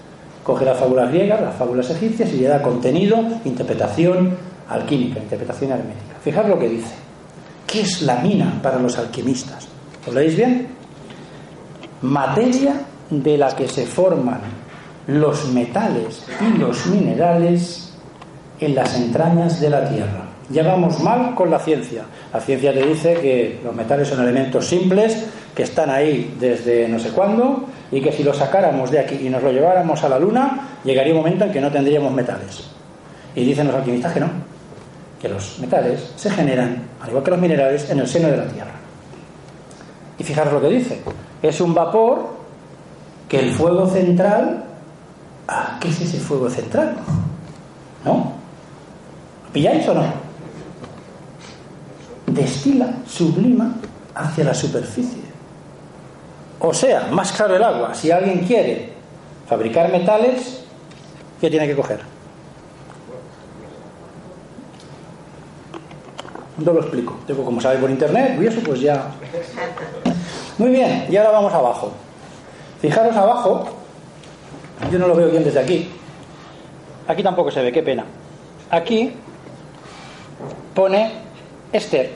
[0.43, 4.37] Coge las fábulas griegas, las fábulas egipcias y le da contenido, interpretación
[4.68, 6.16] alquímica, interpretación hermética.
[6.22, 6.95] Fijaros lo que dice.
[7.66, 9.68] ¿Qué es la mina para los alquimistas?
[10.07, 10.81] ¿Os leéis bien?
[12.03, 14.41] materia de la que se forman
[15.07, 17.92] los metales y los minerales
[18.61, 20.24] en las entrañas de la Tierra.
[20.51, 22.03] Ya mal con la ciencia.
[22.32, 26.98] La ciencia te dice que los metales son elementos simples, que están ahí desde no
[26.98, 30.18] sé cuándo, y que si los sacáramos de aquí y nos lo lleváramos a la
[30.18, 32.68] Luna, llegaría un momento en que no tendríamos metales.
[33.34, 34.28] Y dicen los alquimistas que no,
[35.22, 38.46] que los metales se generan, al igual que los minerales, en el seno de la
[38.46, 38.72] Tierra.
[40.18, 41.01] Y fijaros lo que dice.
[41.42, 42.28] Es un vapor
[43.28, 44.64] que el fuego central...
[45.80, 46.96] ¿qué es ese fuego central?
[48.05, 48.32] ¿No?
[49.53, 50.05] ¿Pilláis o no?
[52.26, 53.74] Destila, sublima
[54.14, 55.22] hacia la superficie.
[56.61, 57.94] O sea, más claro el agua.
[57.94, 58.92] Si alguien quiere
[59.48, 60.62] fabricar metales,
[61.40, 62.01] ¿qué tiene que coger?
[66.59, 67.18] No lo explico.
[67.26, 69.11] Tengo, como sabéis, por internet y eso pues ya.
[70.59, 71.90] Muy bien, y ahora vamos abajo.
[72.80, 73.80] Fijaros abajo,
[74.91, 75.88] yo no lo veo bien desde aquí.
[77.07, 78.05] Aquí tampoco se ve, qué pena.
[78.70, 79.12] Aquí
[80.74, 81.12] pone
[81.72, 82.11] Esther.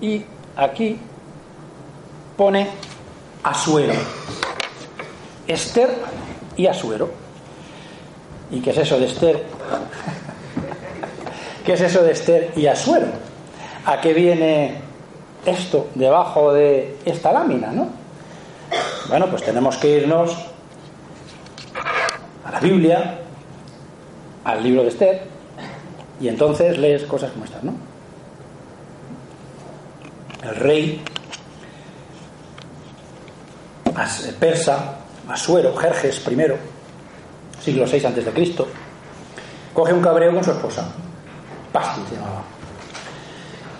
[0.00, 0.24] Y
[0.56, 0.98] aquí
[2.36, 2.68] pone
[3.42, 3.94] Asuero.
[5.46, 5.90] Esther
[6.56, 7.10] y Asuero.
[8.50, 9.44] ¿Y qué es eso de Esther?
[11.64, 13.06] ¿Qué es eso de Esther y Asuero?
[13.86, 14.80] ¿A qué viene
[15.46, 17.88] esto debajo de esta lámina, no?
[19.08, 20.49] Bueno, pues tenemos que irnos
[22.60, 23.18] Biblia,
[24.44, 25.22] al libro de Esther,
[26.20, 27.74] y entonces lees cosas como estas, ¿no?
[30.42, 31.02] El rey
[34.38, 34.96] persa,
[35.28, 38.68] Asuero, Jerjes I, siglo VI Cristo,
[39.74, 40.88] coge un cabreo con su esposa,
[41.72, 42.42] Pasti se llamaba.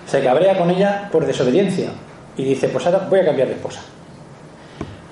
[0.06, 1.90] Se cabrea con ella por desobediencia
[2.36, 3.80] y dice, pues ahora voy a cambiar de esposa.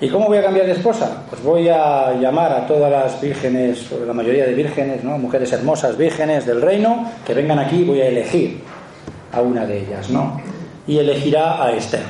[0.01, 1.23] ¿Y cómo voy a cambiar de esposa?
[1.29, 5.17] Pues voy a llamar a todas las vírgenes, la mayoría de vírgenes, ¿no?
[5.17, 8.61] mujeres hermosas, vírgenes del reino, que vengan aquí y voy a elegir
[9.33, 10.39] a una de ellas, ¿no?
[10.87, 12.03] Y elegirá a Esther.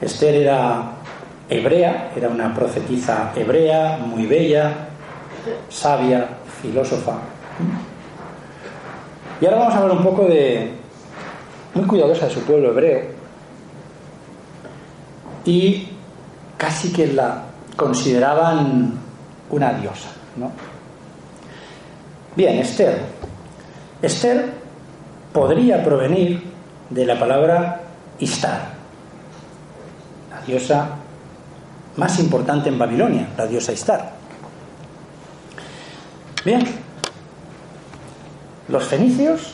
[0.00, 0.92] Esther era
[1.50, 4.72] hebrea, era una profetisa hebrea, muy bella,
[5.68, 6.26] sabia,
[6.62, 7.18] filósofa.
[9.40, 10.70] Y ahora vamos a hablar un poco de,
[11.74, 13.02] muy cuidadosa de su pueblo hebreo,
[15.44, 15.88] y
[16.58, 17.44] casi que la
[17.76, 18.92] consideraban
[19.48, 20.08] una diosa.
[20.36, 20.52] ¿no?
[22.36, 23.00] Bien, Esther.
[24.02, 24.52] Esther
[25.32, 26.42] podría provenir
[26.90, 27.80] de la palabra
[28.20, 28.72] Istar,
[30.30, 30.88] la diosa
[31.96, 34.12] más importante en Babilonia, la diosa Istar.
[36.44, 36.64] Bien,
[38.68, 39.52] los fenicios,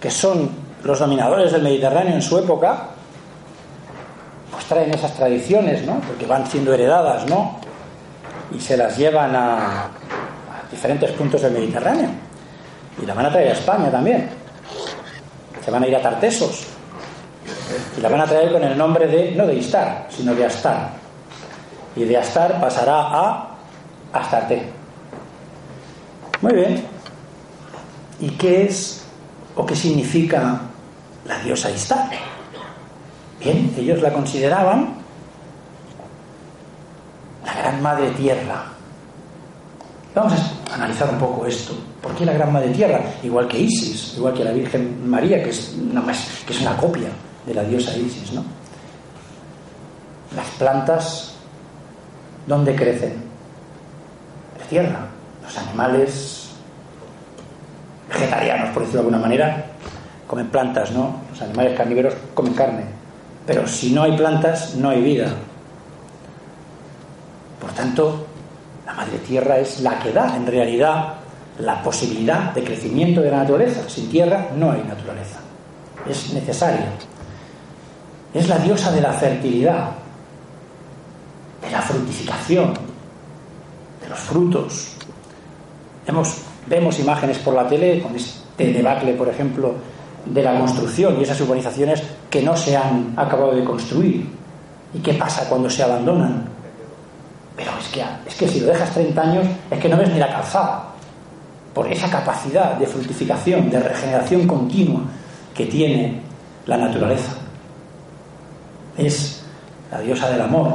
[0.00, 0.50] que son
[0.84, 2.91] los dominadores del Mediterráneo en su época,
[4.72, 6.00] traen esas tradiciones, ¿no?
[6.00, 7.58] Porque van siendo heredadas, ¿no?
[8.54, 9.88] Y se las llevan a,
[10.70, 12.08] diferentes puntos del Mediterráneo.
[13.02, 14.28] Y la van a traer a España también.
[15.64, 16.66] Se van a ir a Tartesos.
[17.96, 20.90] Y la van a traer con el nombre de, no de Istar, sino de Astar.
[21.94, 23.48] Y de Astar pasará a
[24.12, 24.62] Astarte.
[26.40, 26.84] Muy bien.
[28.20, 29.04] ¿Y qué es
[29.56, 30.60] o qué significa
[31.26, 32.31] la diosa Istar?
[33.42, 34.94] Bien, ellos la consideraban
[37.44, 38.64] la gran madre tierra.
[40.14, 40.32] Vamos
[40.70, 41.74] a analizar un poco esto.
[42.00, 43.00] ¿Por qué la gran madre tierra?
[43.22, 45.74] Igual que Isis, igual que la Virgen María, que es,
[46.46, 47.08] que es una copia
[47.46, 48.44] de la diosa Isis, ¿no?
[50.36, 51.34] Las plantas,
[52.46, 53.12] ¿dónde crecen?
[54.54, 55.06] En la tierra.
[55.42, 56.50] Los animales
[58.08, 59.66] vegetarianos, por decirlo de alguna manera,
[60.28, 61.16] comen plantas, ¿no?
[61.30, 63.01] Los animales carnívoros comen carne.
[63.46, 65.34] Pero si no hay plantas, no hay vida.
[67.60, 68.26] Por tanto,
[68.86, 71.14] la madre tierra es la que da en realidad
[71.58, 73.88] la posibilidad de crecimiento de la naturaleza.
[73.88, 75.40] Sin tierra no hay naturaleza.
[76.08, 76.86] Es necesaria.
[78.32, 79.90] Es la diosa de la fertilidad,
[81.60, 82.74] de la frutificación,
[84.00, 84.96] de los frutos.
[86.66, 89.74] vemos imágenes por la tele con este debacle, por ejemplo,
[90.24, 94.28] de la construcción y esas urbanizaciones que no se han acabado de construir.
[94.94, 96.44] ¿Y qué pasa cuando se abandonan?
[97.56, 100.18] Pero es que, es que si lo dejas 30 años es que no ves ni
[100.18, 100.88] la calzada,
[101.74, 105.00] por esa capacidad de fructificación, de regeneración continua
[105.54, 106.20] que tiene
[106.66, 107.32] la naturaleza.
[108.96, 109.42] Es
[109.90, 110.74] la diosa del amor.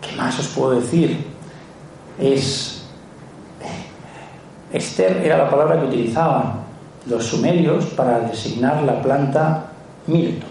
[0.00, 1.26] ¿Qué más os puedo decir?
[2.18, 2.84] Es...
[4.72, 6.65] Esther era la palabra que utilizaban
[7.08, 9.66] los sumerios para designar la planta
[10.06, 10.46] mirto.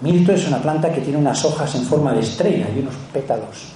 [0.00, 3.72] Mirto es una planta que tiene unas hojas en forma de estrella y unos pétalos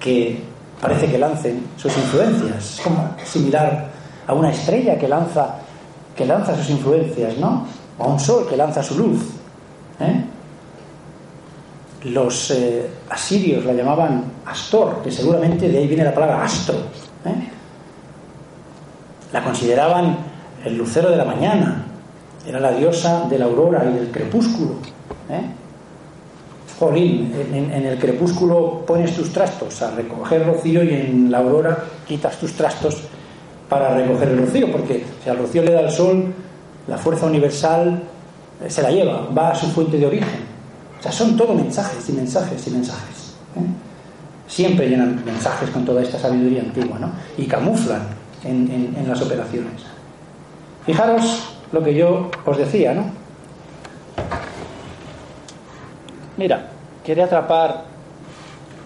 [0.00, 0.40] que
[0.80, 2.74] parece que lancen sus influencias.
[2.74, 3.86] Es como similar
[4.26, 5.56] a una estrella que lanza,
[6.16, 7.66] que lanza sus influencias, ¿no?
[7.98, 9.20] O a un sol que lanza su luz.
[10.00, 10.24] ¿eh?
[12.04, 16.76] Los eh, asirios la llamaban Astor, que seguramente de ahí viene la palabra astro.
[17.24, 17.57] ¿eh?
[19.32, 20.16] La consideraban
[20.64, 21.84] el lucero de la mañana,
[22.46, 24.74] era la diosa de la aurora y del crepúsculo.
[25.28, 25.42] ¿eh?
[26.78, 32.38] Jolín, en, el crepúsculo pones tus trastos a recoger rocío y en la aurora quitas
[32.38, 33.02] tus trastos
[33.68, 36.32] para recoger el rocío, porque si al rocío le da el sol,
[36.86, 38.02] la fuerza universal
[38.64, 40.48] eh, se la lleva, va a su fuente de origen.
[40.98, 43.34] O sea, son todo mensajes y mensajes y mensajes.
[43.56, 43.60] ¿eh?
[44.46, 47.10] Siempre llenan mensajes con toda esta sabiduría antigua, ¿no?
[47.36, 49.82] Y camuflan en, las operaciones.
[50.86, 53.04] Fijaros lo que yo os decía, ¿no?
[56.36, 56.68] Mira,
[57.04, 57.84] quiere atrapar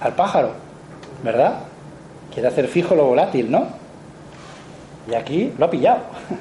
[0.01, 0.53] al pájaro,
[1.23, 1.61] ¿verdad?
[2.33, 3.67] Quiere hacer fijo lo volátil, ¿no?
[5.11, 6.01] Y aquí lo ha pillado.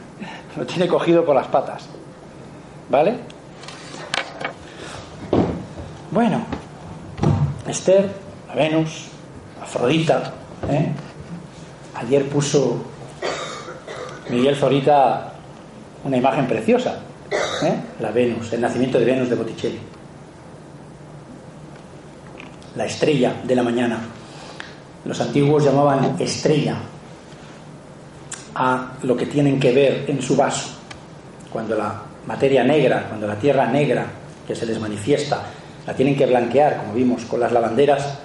[0.57, 1.88] lo tiene cogido por las patas.
[2.89, 3.16] ¿Vale?
[6.12, 6.41] Bueno,
[7.68, 8.12] Esther,
[8.51, 9.07] a Venus,
[9.62, 10.34] Afrodita,
[10.70, 10.91] ¿eh?
[11.95, 12.91] ayer puso
[14.30, 15.32] Miguel Zorita
[16.04, 17.00] una imagen preciosa,
[17.64, 17.76] ¿eh?
[18.00, 19.80] la Venus, el nacimiento de Venus de Botticelli,
[22.76, 24.00] la estrella de la mañana.
[25.06, 26.78] Los antiguos llamaban estrella
[28.56, 30.70] a lo que tienen que ver en su vaso,
[31.52, 34.06] cuando la materia negra, cuando la tierra negra
[34.48, 35.44] que se les manifiesta,
[35.86, 38.18] la tienen que blanquear, como vimos con las lavanderas,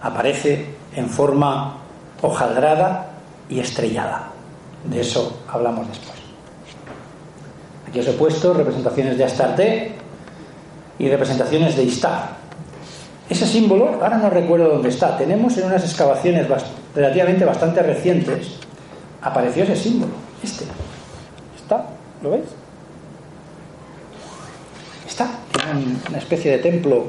[0.00, 1.76] aparece en forma
[2.22, 3.10] hojaldrada
[3.48, 4.37] y estrellada.
[4.84, 6.18] De eso hablamos después.
[7.88, 9.92] Aquí os he puesto representaciones de Astarte
[10.98, 12.36] y representaciones de Istar.
[13.28, 16.46] Ese símbolo, ahora no recuerdo dónde está, tenemos en unas excavaciones
[16.94, 18.56] relativamente bastante recientes,
[19.20, 20.12] apareció ese símbolo,
[20.42, 20.64] este.
[21.56, 21.84] ¿Está?
[22.22, 22.44] ¿Lo veis?
[25.06, 25.28] Está,
[26.08, 27.06] una especie de templo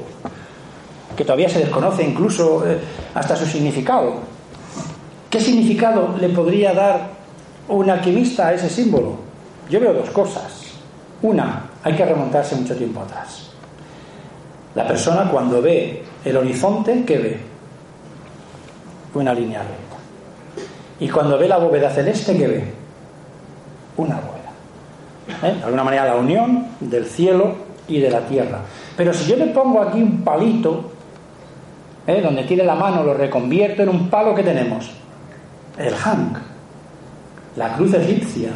[1.16, 2.78] que todavía se desconoce incluso eh,
[3.14, 4.14] hasta su significado.
[5.28, 7.19] ¿Qué significado le podría dar
[7.70, 9.16] un alquimista a ese símbolo?
[9.68, 10.64] Yo veo dos cosas.
[11.22, 13.50] Una, hay que remontarse mucho tiempo atrás.
[14.74, 17.40] La persona cuando ve el horizonte, ¿qué ve?
[19.14, 19.96] Una línea recta.
[21.00, 22.64] Y cuando ve la bóveda celeste, ¿qué ve?
[23.96, 25.48] Una bóveda.
[25.48, 25.56] ¿Eh?
[25.56, 27.54] De alguna manera la unión del cielo
[27.88, 28.60] y de la tierra.
[28.96, 30.90] Pero si yo le pongo aquí un palito,
[32.06, 32.20] ¿eh?
[32.22, 34.90] donde tiene la mano, lo reconvierto en un palo que tenemos.
[35.78, 36.38] El Hank,
[37.56, 38.50] la cruz egipcia,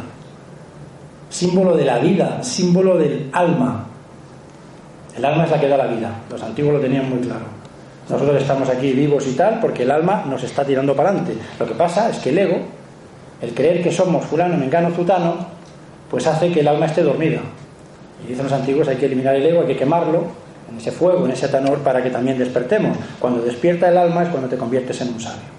[1.29, 3.87] símbolo de la vida, símbolo del alma,
[5.17, 6.11] el alma es la que da la vida.
[6.29, 7.45] Los antiguos lo tenían muy claro.
[8.09, 11.35] Nosotros estamos aquí vivos y tal porque el alma nos está tirando para adelante.
[11.59, 12.57] Lo que pasa es que el ego,
[13.41, 15.35] el creer que somos fulano, mengano, zutano,
[16.09, 17.39] pues hace que el alma esté dormida.
[18.23, 20.25] Y dicen los antiguos, hay que eliminar el ego, hay que quemarlo
[20.69, 22.97] en ese fuego, en ese tanor, para que también despertemos.
[23.19, 25.55] Cuando despierta el alma es cuando te conviertes en un sabio.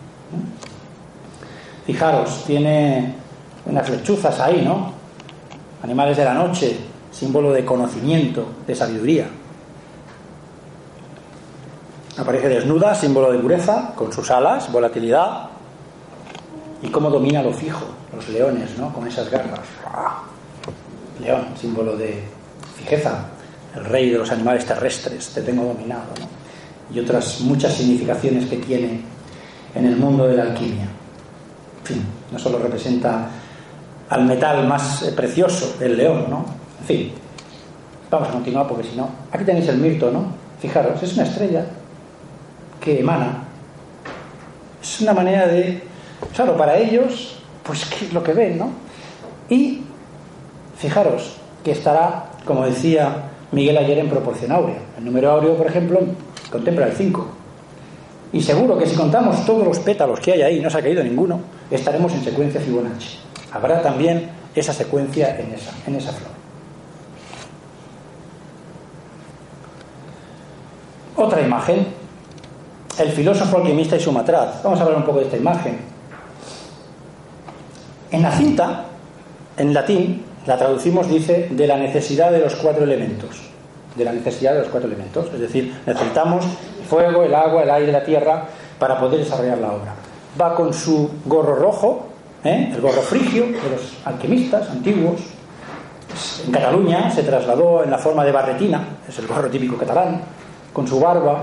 [1.87, 3.14] Fijaros, tiene
[3.67, 4.93] unas lechuzas ahí, ¿no?
[5.83, 6.77] Animales de la noche,
[7.12, 9.27] símbolo de conocimiento, de sabiduría.
[12.17, 15.49] Aparece desnuda, símbolo de pureza, con sus alas, volatilidad.
[16.83, 18.93] Y cómo domina lo fijo, los leones, ¿no?
[18.93, 19.61] Con esas garras.
[21.21, 22.23] León, símbolo de
[22.77, 23.27] fijeza,
[23.75, 26.95] el rey de los animales terrestres, te tengo dominado, ¿no?
[26.95, 29.01] Y otras muchas significaciones que tiene
[29.75, 30.85] en el mundo de la alquimia.
[31.81, 33.29] En fin, no solo representa
[34.09, 36.45] al metal más eh, precioso, el león, ¿no?
[36.81, 37.13] En fin,
[38.11, 39.09] vamos a continuar porque si no.
[39.33, 40.27] Aquí tenéis el mirto, ¿no?
[40.61, 41.65] Fijaros, es una estrella
[42.81, 43.45] que emana.
[44.83, 45.83] Es una manera de.
[46.35, 48.71] Claro, para ellos, pues qué es lo que ven, ¿no?
[49.49, 49.83] Y
[50.79, 54.79] fijaros que estará, como decía Miguel ayer, en proporción áurea.
[54.97, 56.01] El número áureo, por ejemplo,
[56.51, 57.27] contempla el 5.
[58.33, 61.03] Y seguro que si contamos todos los pétalos que hay ahí, no se ha caído
[61.03, 61.41] ninguno,
[61.71, 63.26] estaremos en secuencia Fibonacci.
[63.57, 66.31] Habrá también esa secuencia en esa, en esa flor.
[71.17, 71.87] Otra imagen,
[72.99, 74.63] el filósofo alquimista y su matraz.
[74.63, 75.79] Vamos a hablar un poco de esta imagen.
[78.11, 78.85] En la cinta,
[79.57, 83.31] en latín, la traducimos, dice, de la necesidad de los cuatro elementos.
[83.95, 85.33] De la necesidad de los cuatro elementos.
[85.33, 86.45] Es decir, necesitamos
[86.79, 88.45] el fuego, el agua, el aire, la tierra
[88.79, 89.95] para poder desarrollar la obra.
[90.39, 92.07] Va con su gorro rojo,
[92.47, 92.73] ¿eh?
[92.75, 95.21] el gorro frigio de los alquimistas antiguos.
[96.47, 100.23] En Cataluña se trasladó en la forma de barretina, es el gorro típico catalán,
[100.73, 101.43] con su barba.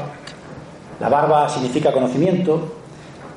[1.00, 2.74] La barba significa conocimiento.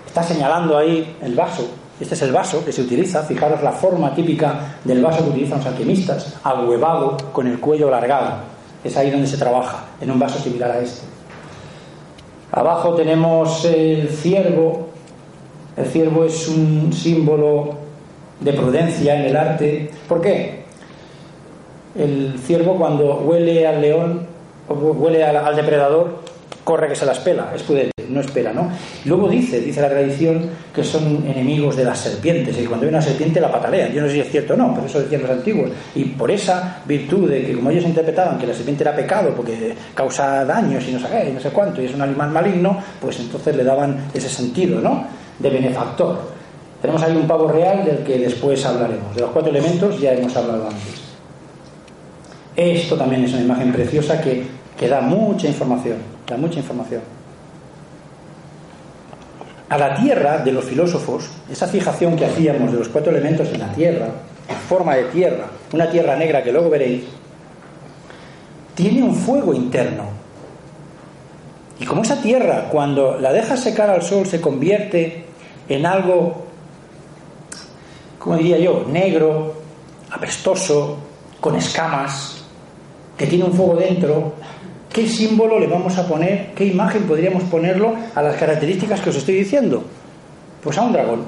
[0.06, 1.68] Está señalando ahí el vaso.
[1.98, 3.22] Este es el vaso que se utiliza.
[3.22, 8.34] Fijaros la forma típica del vaso que utilizan los alquimistas, ahuevado con el cuello alargado.
[8.84, 11.06] Es ahí donde se trabaja, en un vaso similar a este.
[12.52, 14.90] Abajo tenemos el ciervo
[15.76, 17.74] el ciervo es un símbolo
[18.40, 19.90] de prudencia en el arte.
[20.08, 20.64] ¿Por qué?
[21.98, 24.26] El ciervo cuando huele al león,
[24.68, 26.22] o huele al, depredador,
[26.64, 28.70] corre que se las pela, es prudente, no espera, ¿no?
[29.04, 33.00] Luego dice, dice la tradición, que son enemigos de las serpientes, y cuando hay una
[33.00, 33.92] serpiente la patalean.
[33.92, 35.70] Yo no sé si es cierto o no, pero eso decían los antiguos.
[35.94, 39.74] Y por esa virtud de que, como ellos interpretaban que la serpiente era pecado porque
[39.94, 42.78] causa daños y no sé qué, y no sé cuánto, y es un animal maligno,
[43.00, 45.15] pues entonces le daban ese sentido, ¿no?
[45.38, 46.18] De benefactor.
[46.80, 49.14] Tenemos ahí un pavo real del que después hablaremos.
[49.14, 51.06] De los cuatro elementos ya hemos hablado antes.
[52.54, 54.46] Esto también es una imagen preciosa que,
[54.78, 57.02] que da mucha información, da mucha información.
[59.68, 63.60] A la tierra de los filósofos, esa fijación que hacíamos de los cuatro elementos en
[63.60, 64.06] la tierra,
[64.48, 67.04] en forma de tierra, una tierra negra que luego veréis,
[68.74, 70.04] tiene un fuego interno.
[71.80, 75.25] Y como esa tierra, cuando la dejas secar al sol, se convierte
[75.68, 76.46] en algo,
[78.18, 79.54] como diría yo, negro,
[80.10, 80.98] apestoso,
[81.40, 82.44] con escamas,
[83.16, 84.34] que tiene un fuego dentro,
[84.92, 89.16] ¿qué símbolo le vamos a poner, qué imagen podríamos ponerlo a las características que os
[89.16, 89.84] estoy diciendo?
[90.62, 91.20] Pues a un dragón.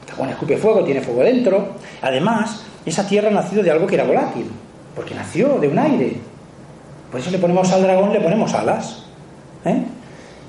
[0.00, 1.68] El dragón escupe fuego, tiene fuego dentro.
[2.02, 4.46] Además, esa tierra ha nacido de algo que era volátil,
[4.94, 6.16] porque nació de un aire.
[7.10, 9.04] Por eso le ponemos al dragón, le ponemos alas.
[9.64, 9.82] ¿eh?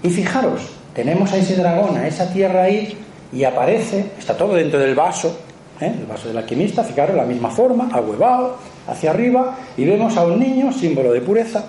[0.04, 0.62] Y fijaros,
[0.94, 2.98] tenemos a ese dragón, a esa tierra ahí,
[3.32, 5.38] y aparece, está todo dentro del vaso,
[5.80, 5.94] ¿eh?
[6.00, 8.58] el vaso del alquimista, fijaros, la misma forma, ahuevado,
[8.88, 11.64] hacia arriba, y vemos a un niño, símbolo de pureza,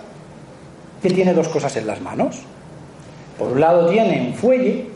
[1.00, 2.40] que tiene dos cosas en las manos.
[3.38, 4.86] Por un lado tiene un fuelle,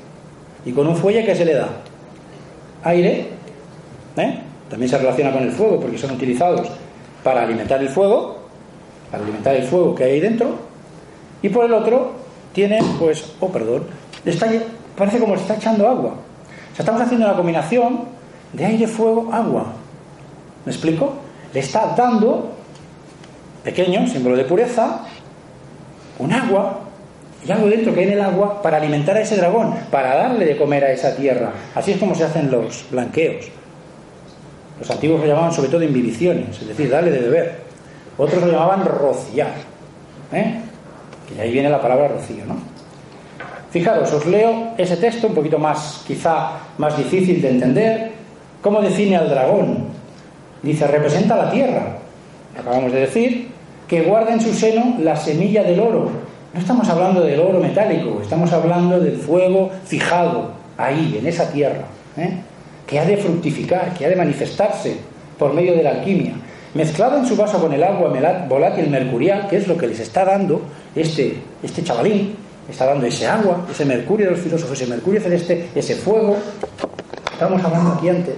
[0.64, 1.68] y con un fuelle, ¿qué se le da?
[2.84, 3.28] Aire,
[4.16, 4.38] ¿eh?
[4.68, 6.68] también se relaciona con el fuego, porque son utilizados
[7.22, 8.38] para alimentar el fuego,
[9.10, 10.56] para alimentar el fuego que hay ahí dentro,
[11.42, 12.12] y por el otro
[12.52, 13.84] tiene, pues, oh, perdón,
[14.24, 14.48] está,
[14.96, 16.14] parece como está echando agua.
[16.76, 18.00] Sea, estamos haciendo una combinación
[18.52, 19.72] de aire, fuego, agua.
[20.66, 21.14] ¿Me explico?
[21.54, 22.52] Le está dando,
[23.64, 25.00] pequeño, símbolo de pureza,
[26.18, 26.80] un agua
[27.46, 30.44] y algo dentro que hay en el agua para alimentar a ese dragón, para darle
[30.44, 31.50] de comer a esa tierra.
[31.74, 33.46] Así es como se hacen los blanqueos.
[34.78, 37.60] Los antiguos lo llamaban sobre todo imbibiciones, es decir, darle de beber.
[38.18, 39.54] Otros lo llamaban rociar.
[40.30, 40.60] ¿eh?
[41.26, 42.75] Que de ahí viene la palabra rocío, ¿no?
[43.76, 48.10] Fijaros, os leo ese texto un poquito más, quizá más difícil de entender.
[48.62, 49.88] ¿Cómo define al dragón?
[50.62, 51.98] Dice, representa la tierra,
[52.58, 53.48] acabamos de decir,
[53.86, 56.08] que guarda en su seno la semilla del oro.
[56.54, 61.84] No estamos hablando del oro metálico, estamos hablando del fuego fijado ahí, en esa tierra,
[62.16, 62.30] ¿eh?
[62.86, 64.96] que ha de fructificar, que ha de manifestarse
[65.38, 66.32] por medio de la alquimia.
[66.72, 68.10] Mezclado en su vaso con el agua
[68.48, 70.62] volátil mercurial, que es lo que les está dando
[70.94, 75.70] este, este chavalín, está dando ese agua, ese mercurio de los filósofos, ese mercurio celeste,
[75.74, 76.36] ese fuego.
[77.32, 78.34] Estamos hablando aquí antes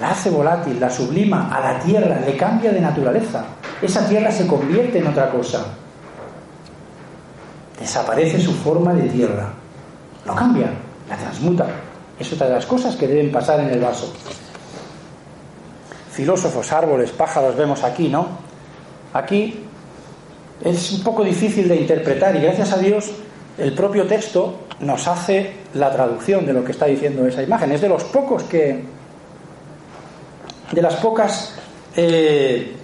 [0.00, 3.44] la hace volátil, la sublima a la tierra, le cambia de naturaleza.
[3.80, 5.66] Esa tierra se convierte en otra cosa.
[7.78, 9.52] Desaparece su forma de tierra.
[10.24, 10.70] Lo cambia,
[11.08, 11.66] la transmuta.
[12.18, 14.12] Es otra de las cosas que deben pasar en el vaso.
[16.10, 18.26] Filósofos, árboles, pájaros vemos aquí, ¿no?
[19.12, 19.65] Aquí
[20.64, 23.12] es un poco difícil de interpretar y gracias a Dios
[23.58, 27.72] el propio texto nos hace la traducción de lo que está diciendo esa imagen.
[27.72, 28.84] Es de los pocos que,
[30.72, 31.54] de las pocas
[31.96, 32.76] eh,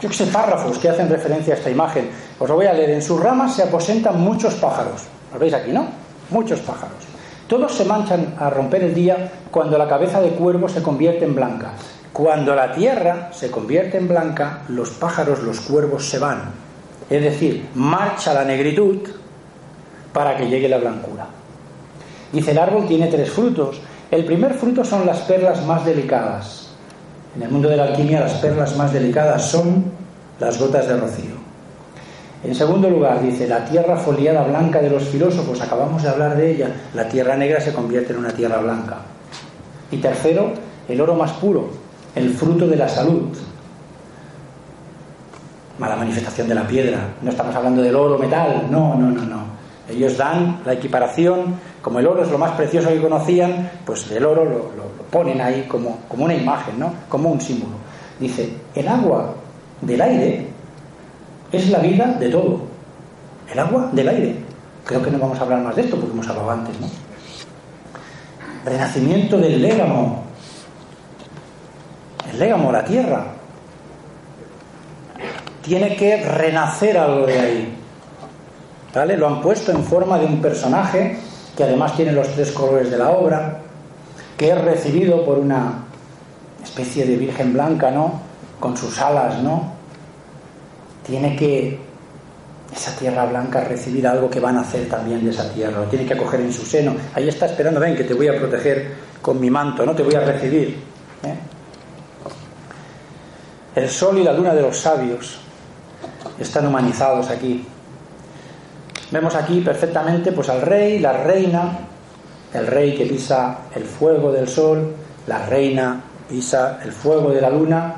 [0.00, 2.10] yo sé, párrafos que hacen referencia a esta imagen.
[2.38, 2.90] Os lo voy a leer.
[2.90, 5.02] En sus ramas se aposentan muchos pájaros.
[5.32, 5.86] ¿Lo veis aquí, no?
[6.30, 6.98] Muchos pájaros.
[7.46, 11.34] Todos se manchan a romper el día cuando la cabeza de cuervo se convierte en
[11.34, 11.72] blanca.
[12.12, 16.65] Cuando la tierra se convierte en blanca, los pájaros, los cuervos se van.
[17.08, 18.98] Es decir, marcha la negritud
[20.12, 21.26] para que llegue la blancura.
[22.32, 23.80] Dice, el árbol tiene tres frutos.
[24.10, 26.66] El primer fruto son las perlas más delicadas,
[27.36, 29.84] en el mundo de la alquimia las perlas más delicadas son
[30.40, 31.34] las gotas de rocío.
[32.42, 36.52] En segundo lugar, dice, la tierra foliada blanca de los filósofos, acabamos de hablar de
[36.52, 38.98] ella, la tierra negra se convierte en una tierra blanca.
[39.90, 40.52] Y tercero,
[40.88, 41.68] el oro más puro,
[42.14, 43.36] el fruto de la salud.
[45.78, 47.14] Mala manifestación de la piedra.
[47.22, 49.56] No estamos hablando del oro metal, no, no, no, no.
[49.88, 54.24] Ellos dan la equiparación, como el oro es lo más precioso que conocían, pues el
[54.24, 56.92] oro lo, ponen ahí como, como una imagen, ¿no?
[57.08, 57.76] como un símbolo.
[58.18, 59.34] Dice, el agua
[59.80, 60.48] del aire
[61.52, 62.60] es la vida de todo.
[63.52, 64.36] El agua del aire.
[64.84, 66.88] Creo que no vamos a hablar más de esto porque hemos hablado antes, ¿no?
[68.64, 70.24] Renacimiento del légamo.
[72.30, 73.35] El légamo, la tierra.
[75.66, 77.76] Tiene que renacer algo de ahí.
[78.94, 79.16] ¿Vale?
[79.16, 81.18] Lo han puesto en forma de un personaje
[81.56, 83.58] que además tiene los tres colores de la obra,
[84.36, 85.84] que es recibido por una
[86.62, 88.20] especie de virgen blanca, ¿no?
[88.60, 89.72] Con sus alas, ¿no?
[91.04, 91.80] Tiene que
[92.72, 96.06] esa tierra blanca recibir algo que van a hacer también de esa tierra, lo tiene
[96.06, 96.94] que acoger en su seno.
[97.14, 100.14] Ahí está esperando, ven que te voy a proteger con mi manto, no te voy
[100.14, 100.78] a recibir.
[101.24, 101.34] ¿eh?
[103.74, 105.40] El sol y la luna de los sabios
[106.38, 107.64] están humanizados aquí.
[109.10, 111.78] Vemos aquí perfectamente pues al rey, la reina,
[112.52, 114.94] el rey que pisa el fuego del sol,
[115.26, 117.94] la reina pisa el fuego de la luna,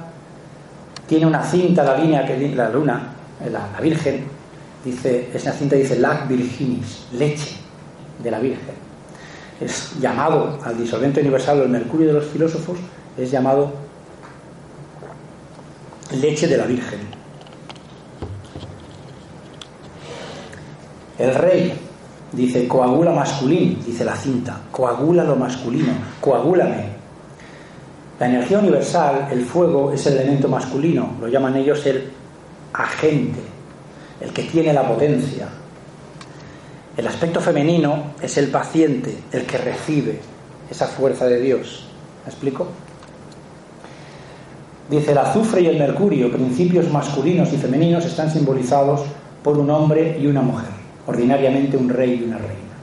[1.06, 3.14] tiene una cinta la línea que la luna,
[3.50, 4.26] la, la Virgen,
[4.84, 7.56] dice, esa cinta dice lac virginis, leche
[8.22, 8.74] de la Virgen.
[9.60, 12.78] Es llamado al disolvente universal, el mercurio de los filósofos,
[13.16, 13.72] es llamado
[16.20, 17.17] leche de la Virgen.
[21.18, 21.72] El rey
[22.32, 26.98] dice coagula masculino, dice la cinta, coagula lo masculino, coagúlame.
[28.20, 32.10] La energía universal, el fuego, es el elemento masculino, lo llaman ellos el
[32.72, 33.40] agente,
[34.20, 35.48] el que tiene la potencia.
[36.96, 40.20] El aspecto femenino es el paciente, el que recibe
[40.70, 41.84] esa fuerza de Dios.
[42.24, 42.66] ¿Me explico?
[44.90, 49.02] Dice, el azufre y el mercurio, principios masculinos y femeninos, están simbolizados
[49.42, 50.70] por un hombre y una mujer,
[51.08, 52.76] ordinariamente un rey y una reina.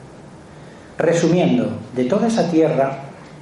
[0.98, 2.98] Resumiendo, de toda esa tierra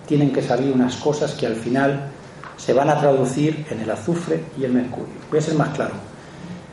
[0.06, 2.10] tienen que salir unas cosas que al final
[2.58, 5.14] se van a traducir en el azufre y el mercurio.
[5.30, 5.94] Voy a ser más claro.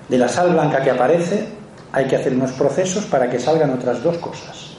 [0.09, 1.47] De la sal blanca que aparece
[1.93, 4.73] hay que hacer unos procesos para que salgan otras dos cosas.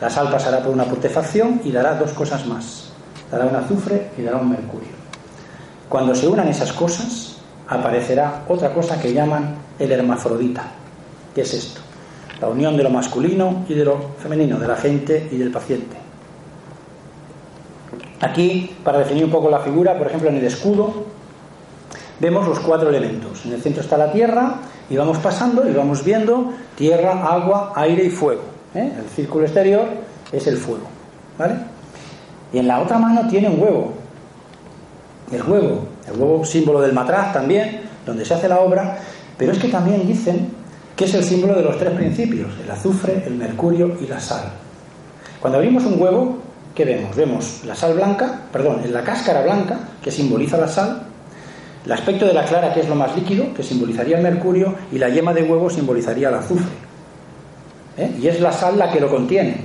[0.00, 2.90] La sal pasará por una putrefacción y dará dos cosas más.
[3.30, 4.90] Dará un azufre y dará un mercurio.
[5.88, 7.36] Cuando se unan esas cosas,
[7.68, 10.64] aparecerá otra cosa que llaman el hermafrodita.
[11.34, 11.81] ¿Qué es esto?
[12.42, 15.96] La unión de lo masculino y de lo femenino, de la gente y del paciente.
[18.20, 21.04] Aquí, para definir un poco la figura, por ejemplo, en el escudo,
[22.18, 23.46] vemos los cuatro elementos.
[23.46, 24.56] En el centro está la tierra
[24.90, 28.42] y vamos pasando y vamos viendo tierra, agua, aire y fuego.
[28.74, 28.92] ¿eh?
[28.98, 29.86] El círculo exterior
[30.32, 30.88] es el fuego.
[31.38, 31.54] ¿vale?
[32.52, 33.92] Y en la otra mano tiene un huevo,
[35.30, 38.98] el huevo, el huevo símbolo del matraz también, donde se hace la obra,
[39.38, 40.61] pero es que también dicen
[41.04, 44.52] es el símbolo de los tres principios, el azufre, el mercurio y la sal.
[45.40, 46.38] Cuando abrimos un huevo,
[46.74, 47.16] ¿qué vemos?
[47.16, 51.02] Vemos la sal blanca, perdón, la cáscara blanca, que simboliza la sal,
[51.84, 54.98] el aspecto de la clara, que es lo más líquido, que simbolizaría el mercurio, y
[54.98, 56.70] la yema de huevo simbolizaría el azufre.
[57.96, 58.10] ¿Eh?
[58.20, 59.56] Y es la sal la que lo contiene.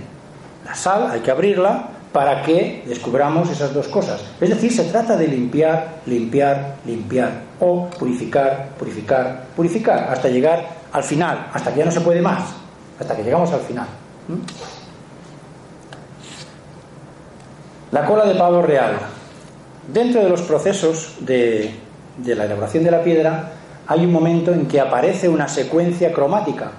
[0.65, 4.23] La sal hay que abrirla para que descubramos esas dos cosas.
[4.41, 11.03] Es decir, se trata de limpiar, limpiar, limpiar, o purificar, purificar, purificar, hasta llegar al
[11.03, 12.43] final, hasta que ya no se puede más,
[12.99, 13.87] hasta que llegamos al final.
[14.27, 14.35] ¿Mm?
[17.91, 18.97] La cola de pavo real.
[19.91, 21.73] Dentro de los procesos de,
[22.25, 23.51] la elaboración de la piedra
[23.87, 26.71] hay un momento en que aparece una secuencia cromática.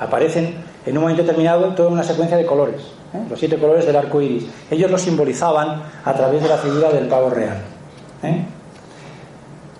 [0.00, 2.82] Aparecen en un momento determinado toda una secuencia de colores.
[3.14, 3.18] ¿eh?
[3.28, 4.46] los siete colores del arco iris.
[4.70, 7.58] Ellos lo simbolizaban a través de la figura del pavo real.
[8.22, 8.44] ¿eh?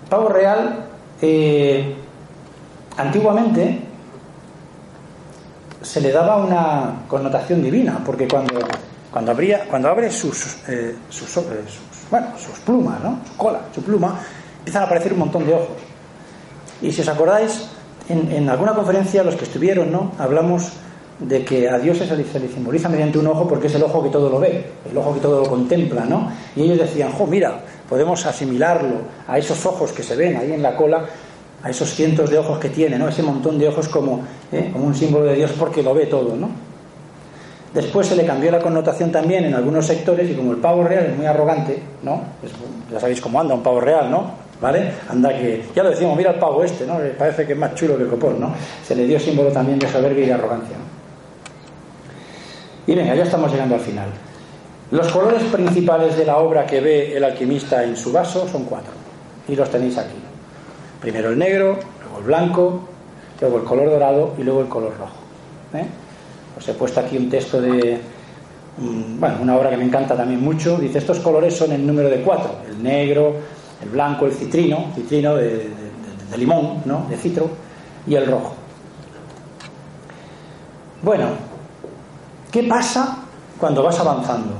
[0.09, 0.85] Pavo real,
[1.21, 1.95] eh,
[2.97, 3.81] antiguamente
[5.81, 8.59] se le daba una connotación divina, porque cuando,
[9.11, 10.57] cuando, abría, cuando abre sus,
[11.09, 11.39] sus,
[12.09, 13.19] bueno, sus plumas, ¿no?
[13.27, 14.19] su cola, su pluma,
[14.59, 15.77] empiezan a aparecer un montón de ojos.
[16.81, 17.67] Y si os acordáis,
[18.09, 20.11] en, en alguna conferencia, los que estuvieron, ¿no?
[20.19, 20.71] hablamos
[21.21, 24.09] de que a Dios se le, simboliza mediante un ojo porque es el ojo que
[24.09, 26.31] todo lo ve, el ojo que todo lo contempla, ¿no?
[26.55, 28.95] Y ellos decían, jo, mira, podemos asimilarlo
[29.27, 31.05] a esos ojos que se ven ahí en la cola,
[31.63, 33.07] a esos cientos de ojos que tiene, ¿no?
[33.07, 34.21] Ese montón de ojos como,
[34.51, 34.69] ¿eh?
[34.73, 36.49] como un símbolo de Dios porque lo ve todo, ¿no?
[37.73, 41.05] Después se le cambió la connotación también en algunos sectores y como el pavo real
[41.05, 42.21] es muy arrogante, ¿no?
[42.91, 44.41] ya sabéis cómo anda un pavo real, ¿no?
[44.59, 44.91] ¿Vale?
[45.09, 46.99] Anda que, ya lo decimos, mira el pavo este, ¿no?
[47.17, 48.53] Parece que es más chulo que el copón, ¿no?
[48.85, 50.75] Se le dio símbolo también de soberbia y de arrogancia.
[52.85, 54.09] Y venga, ya estamos llegando al final.
[54.91, 58.91] Los colores principales de la obra que ve el alquimista en su vaso son cuatro.
[59.47, 60.30] Y los tenéis aquí.
[61.01, 62.81] Primero el negro, luego el blanco,
[63.41, 65.15] luego el color dorado y luego el color rojo.
[65.73, 65.85] ¿eh?
[66.57, 67.99] Os he puesto aquí un texto de,
[68.77, 70.77] bueno, una obra que me encanta también mucho.
[70.77, 72.57] Dice, estos colores son el número de cuatro.
[72.69, 73.35] El negro,
[73.81, 75.69] el blanco, el citrino, citrino de,
[76.29, 77.07] de limón, ¿no?
[77.09, 77.49] De citro,
[78.05, 78.53] y el rojo.
[81.01, 81.51] Bueno,
[82.51, 83.17] ¿Qué pasa
[83.57, 84.55] cuando vas avanzando?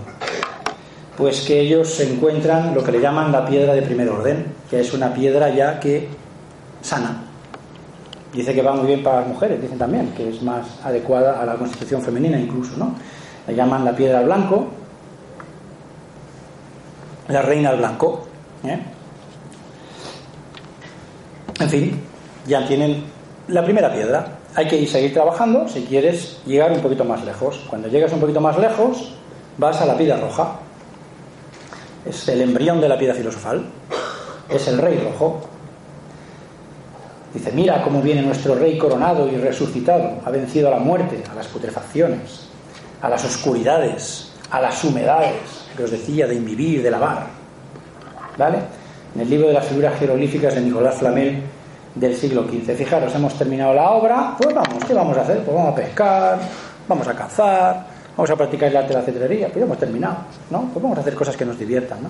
[1.18, 4.93] Pues que ellos encuentran lo que le llaman la piedra de primer orden, que es
[4.93, 6.07] una piedra ya que
[6.81, 7.23] sana.
[8.33, 11.45] Dice que va muy bien para las mujeres, dicen también, que es más adecuada a
[11.45, 12.95] la constitución femenina incluso, ¿no?
[13.47, 14.67] Le llaman la piedra blanco,
[17.27, 18.27] la reina blanco.
[18.63, 18.79] ¿eh?
[21.59, 22.01] En fin,
[22.47, 23.03] ya tienen
[23.47, 27.63] la primera piedra hay que seguir trabajando si quieres llegar un poquito más lejos.
[27.69, 29.13] Cuando llegas un poquito más lejos,
[29.57, 30.59] vas a la piedra roja.
[32.05, 33.65] Es el embrión de la piedra filosofal.
[34.49, 35.41] Es el rey rojo.
[37.33, 40.19] Dice, mira cómo viene nuestro rey coronado y resucitado.
[40.25, 42.47] Ha vencido a la muerte, a las putrefacciones,
[43.01, 45.35] a las oscuridades, a las humedades
[45.75, 47.27] que os decía de invivir, de lavar.
[48.37, 48.57] ¿Vale?
[49.15, 51.41] En el libro de las figuras jeroglíficas de Nicolás Flamel
[51.95, 52.75] del siglo XV.
[52.75, 55.43] Fijaros, hemos terminado la obra, pues vamos, ¿qué vamos a hacer?
[55.43, 56.39] Pues vamos a pescar,
[56.87, 57.85] vamos a cazar,
[58.15, 60.17] vamos a practicar el arte de la cetrería, pues ya hemos terminado,
[60.49, 60.69] ¿no?
[60.73, 62.09] Pues vamos a hacer cosas que nos diviertan, ¿no?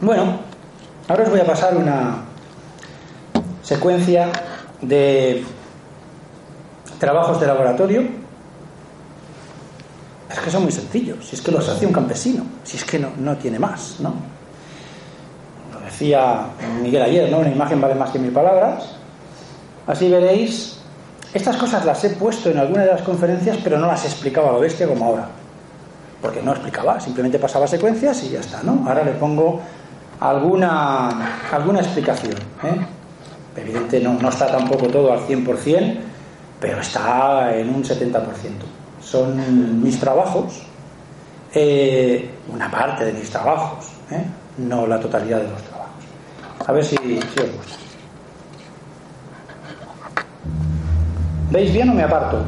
[0.00, 0.38] Bueno,
[1.08, 2.31] ahora os voy a pasar una
[3.62, 4.30] secuencia
[4.80, 5.44] de
[6.98, 8.02] trabajos de laboratorio.
[10.30, 12.98] Es que son muy sencillos, si es que los hace un campesino, si es que
[12.98, 14.14] no, no tiene más, ¿no?
[15.92, 16.46] decía
[16.82, 17.38] Miguel ayer, ¿no?
[17.38, 18.96] Una imagen vale más que mil palabras.
[19.86, 20.78] Así veréis,
[21.34, 24.52] estas cosas las he puesto en alguna de las conferencias, pero no las explicaba a
[24.52, 25.28] lo bestia como ahora.
[26.20, 28.84] Porque no explicaba, simplemente pasaba secuencias y ya está, ¿no?
[28.86, 29.60] Ahora le pongo
[30.20, 32.36] alguna, alguna explicación.
[32.62, 32.86] ¿eh?
[33.56, 35.96] Evidente no, no está tampoco todo al 100%,
[36.60, 38.22] pero está en un 70%.
[39.02, 40.62] Son mis trabajos,
[41.54, 44.24] eh, una parte de mis trabajos, ¿eh?
[44.58, 45.92] no la totalidad de los trabajos.
[46.66, 47.76] A ver si, si os gusta.
[51.50, 52.38] ¿Veis bien o me aparto?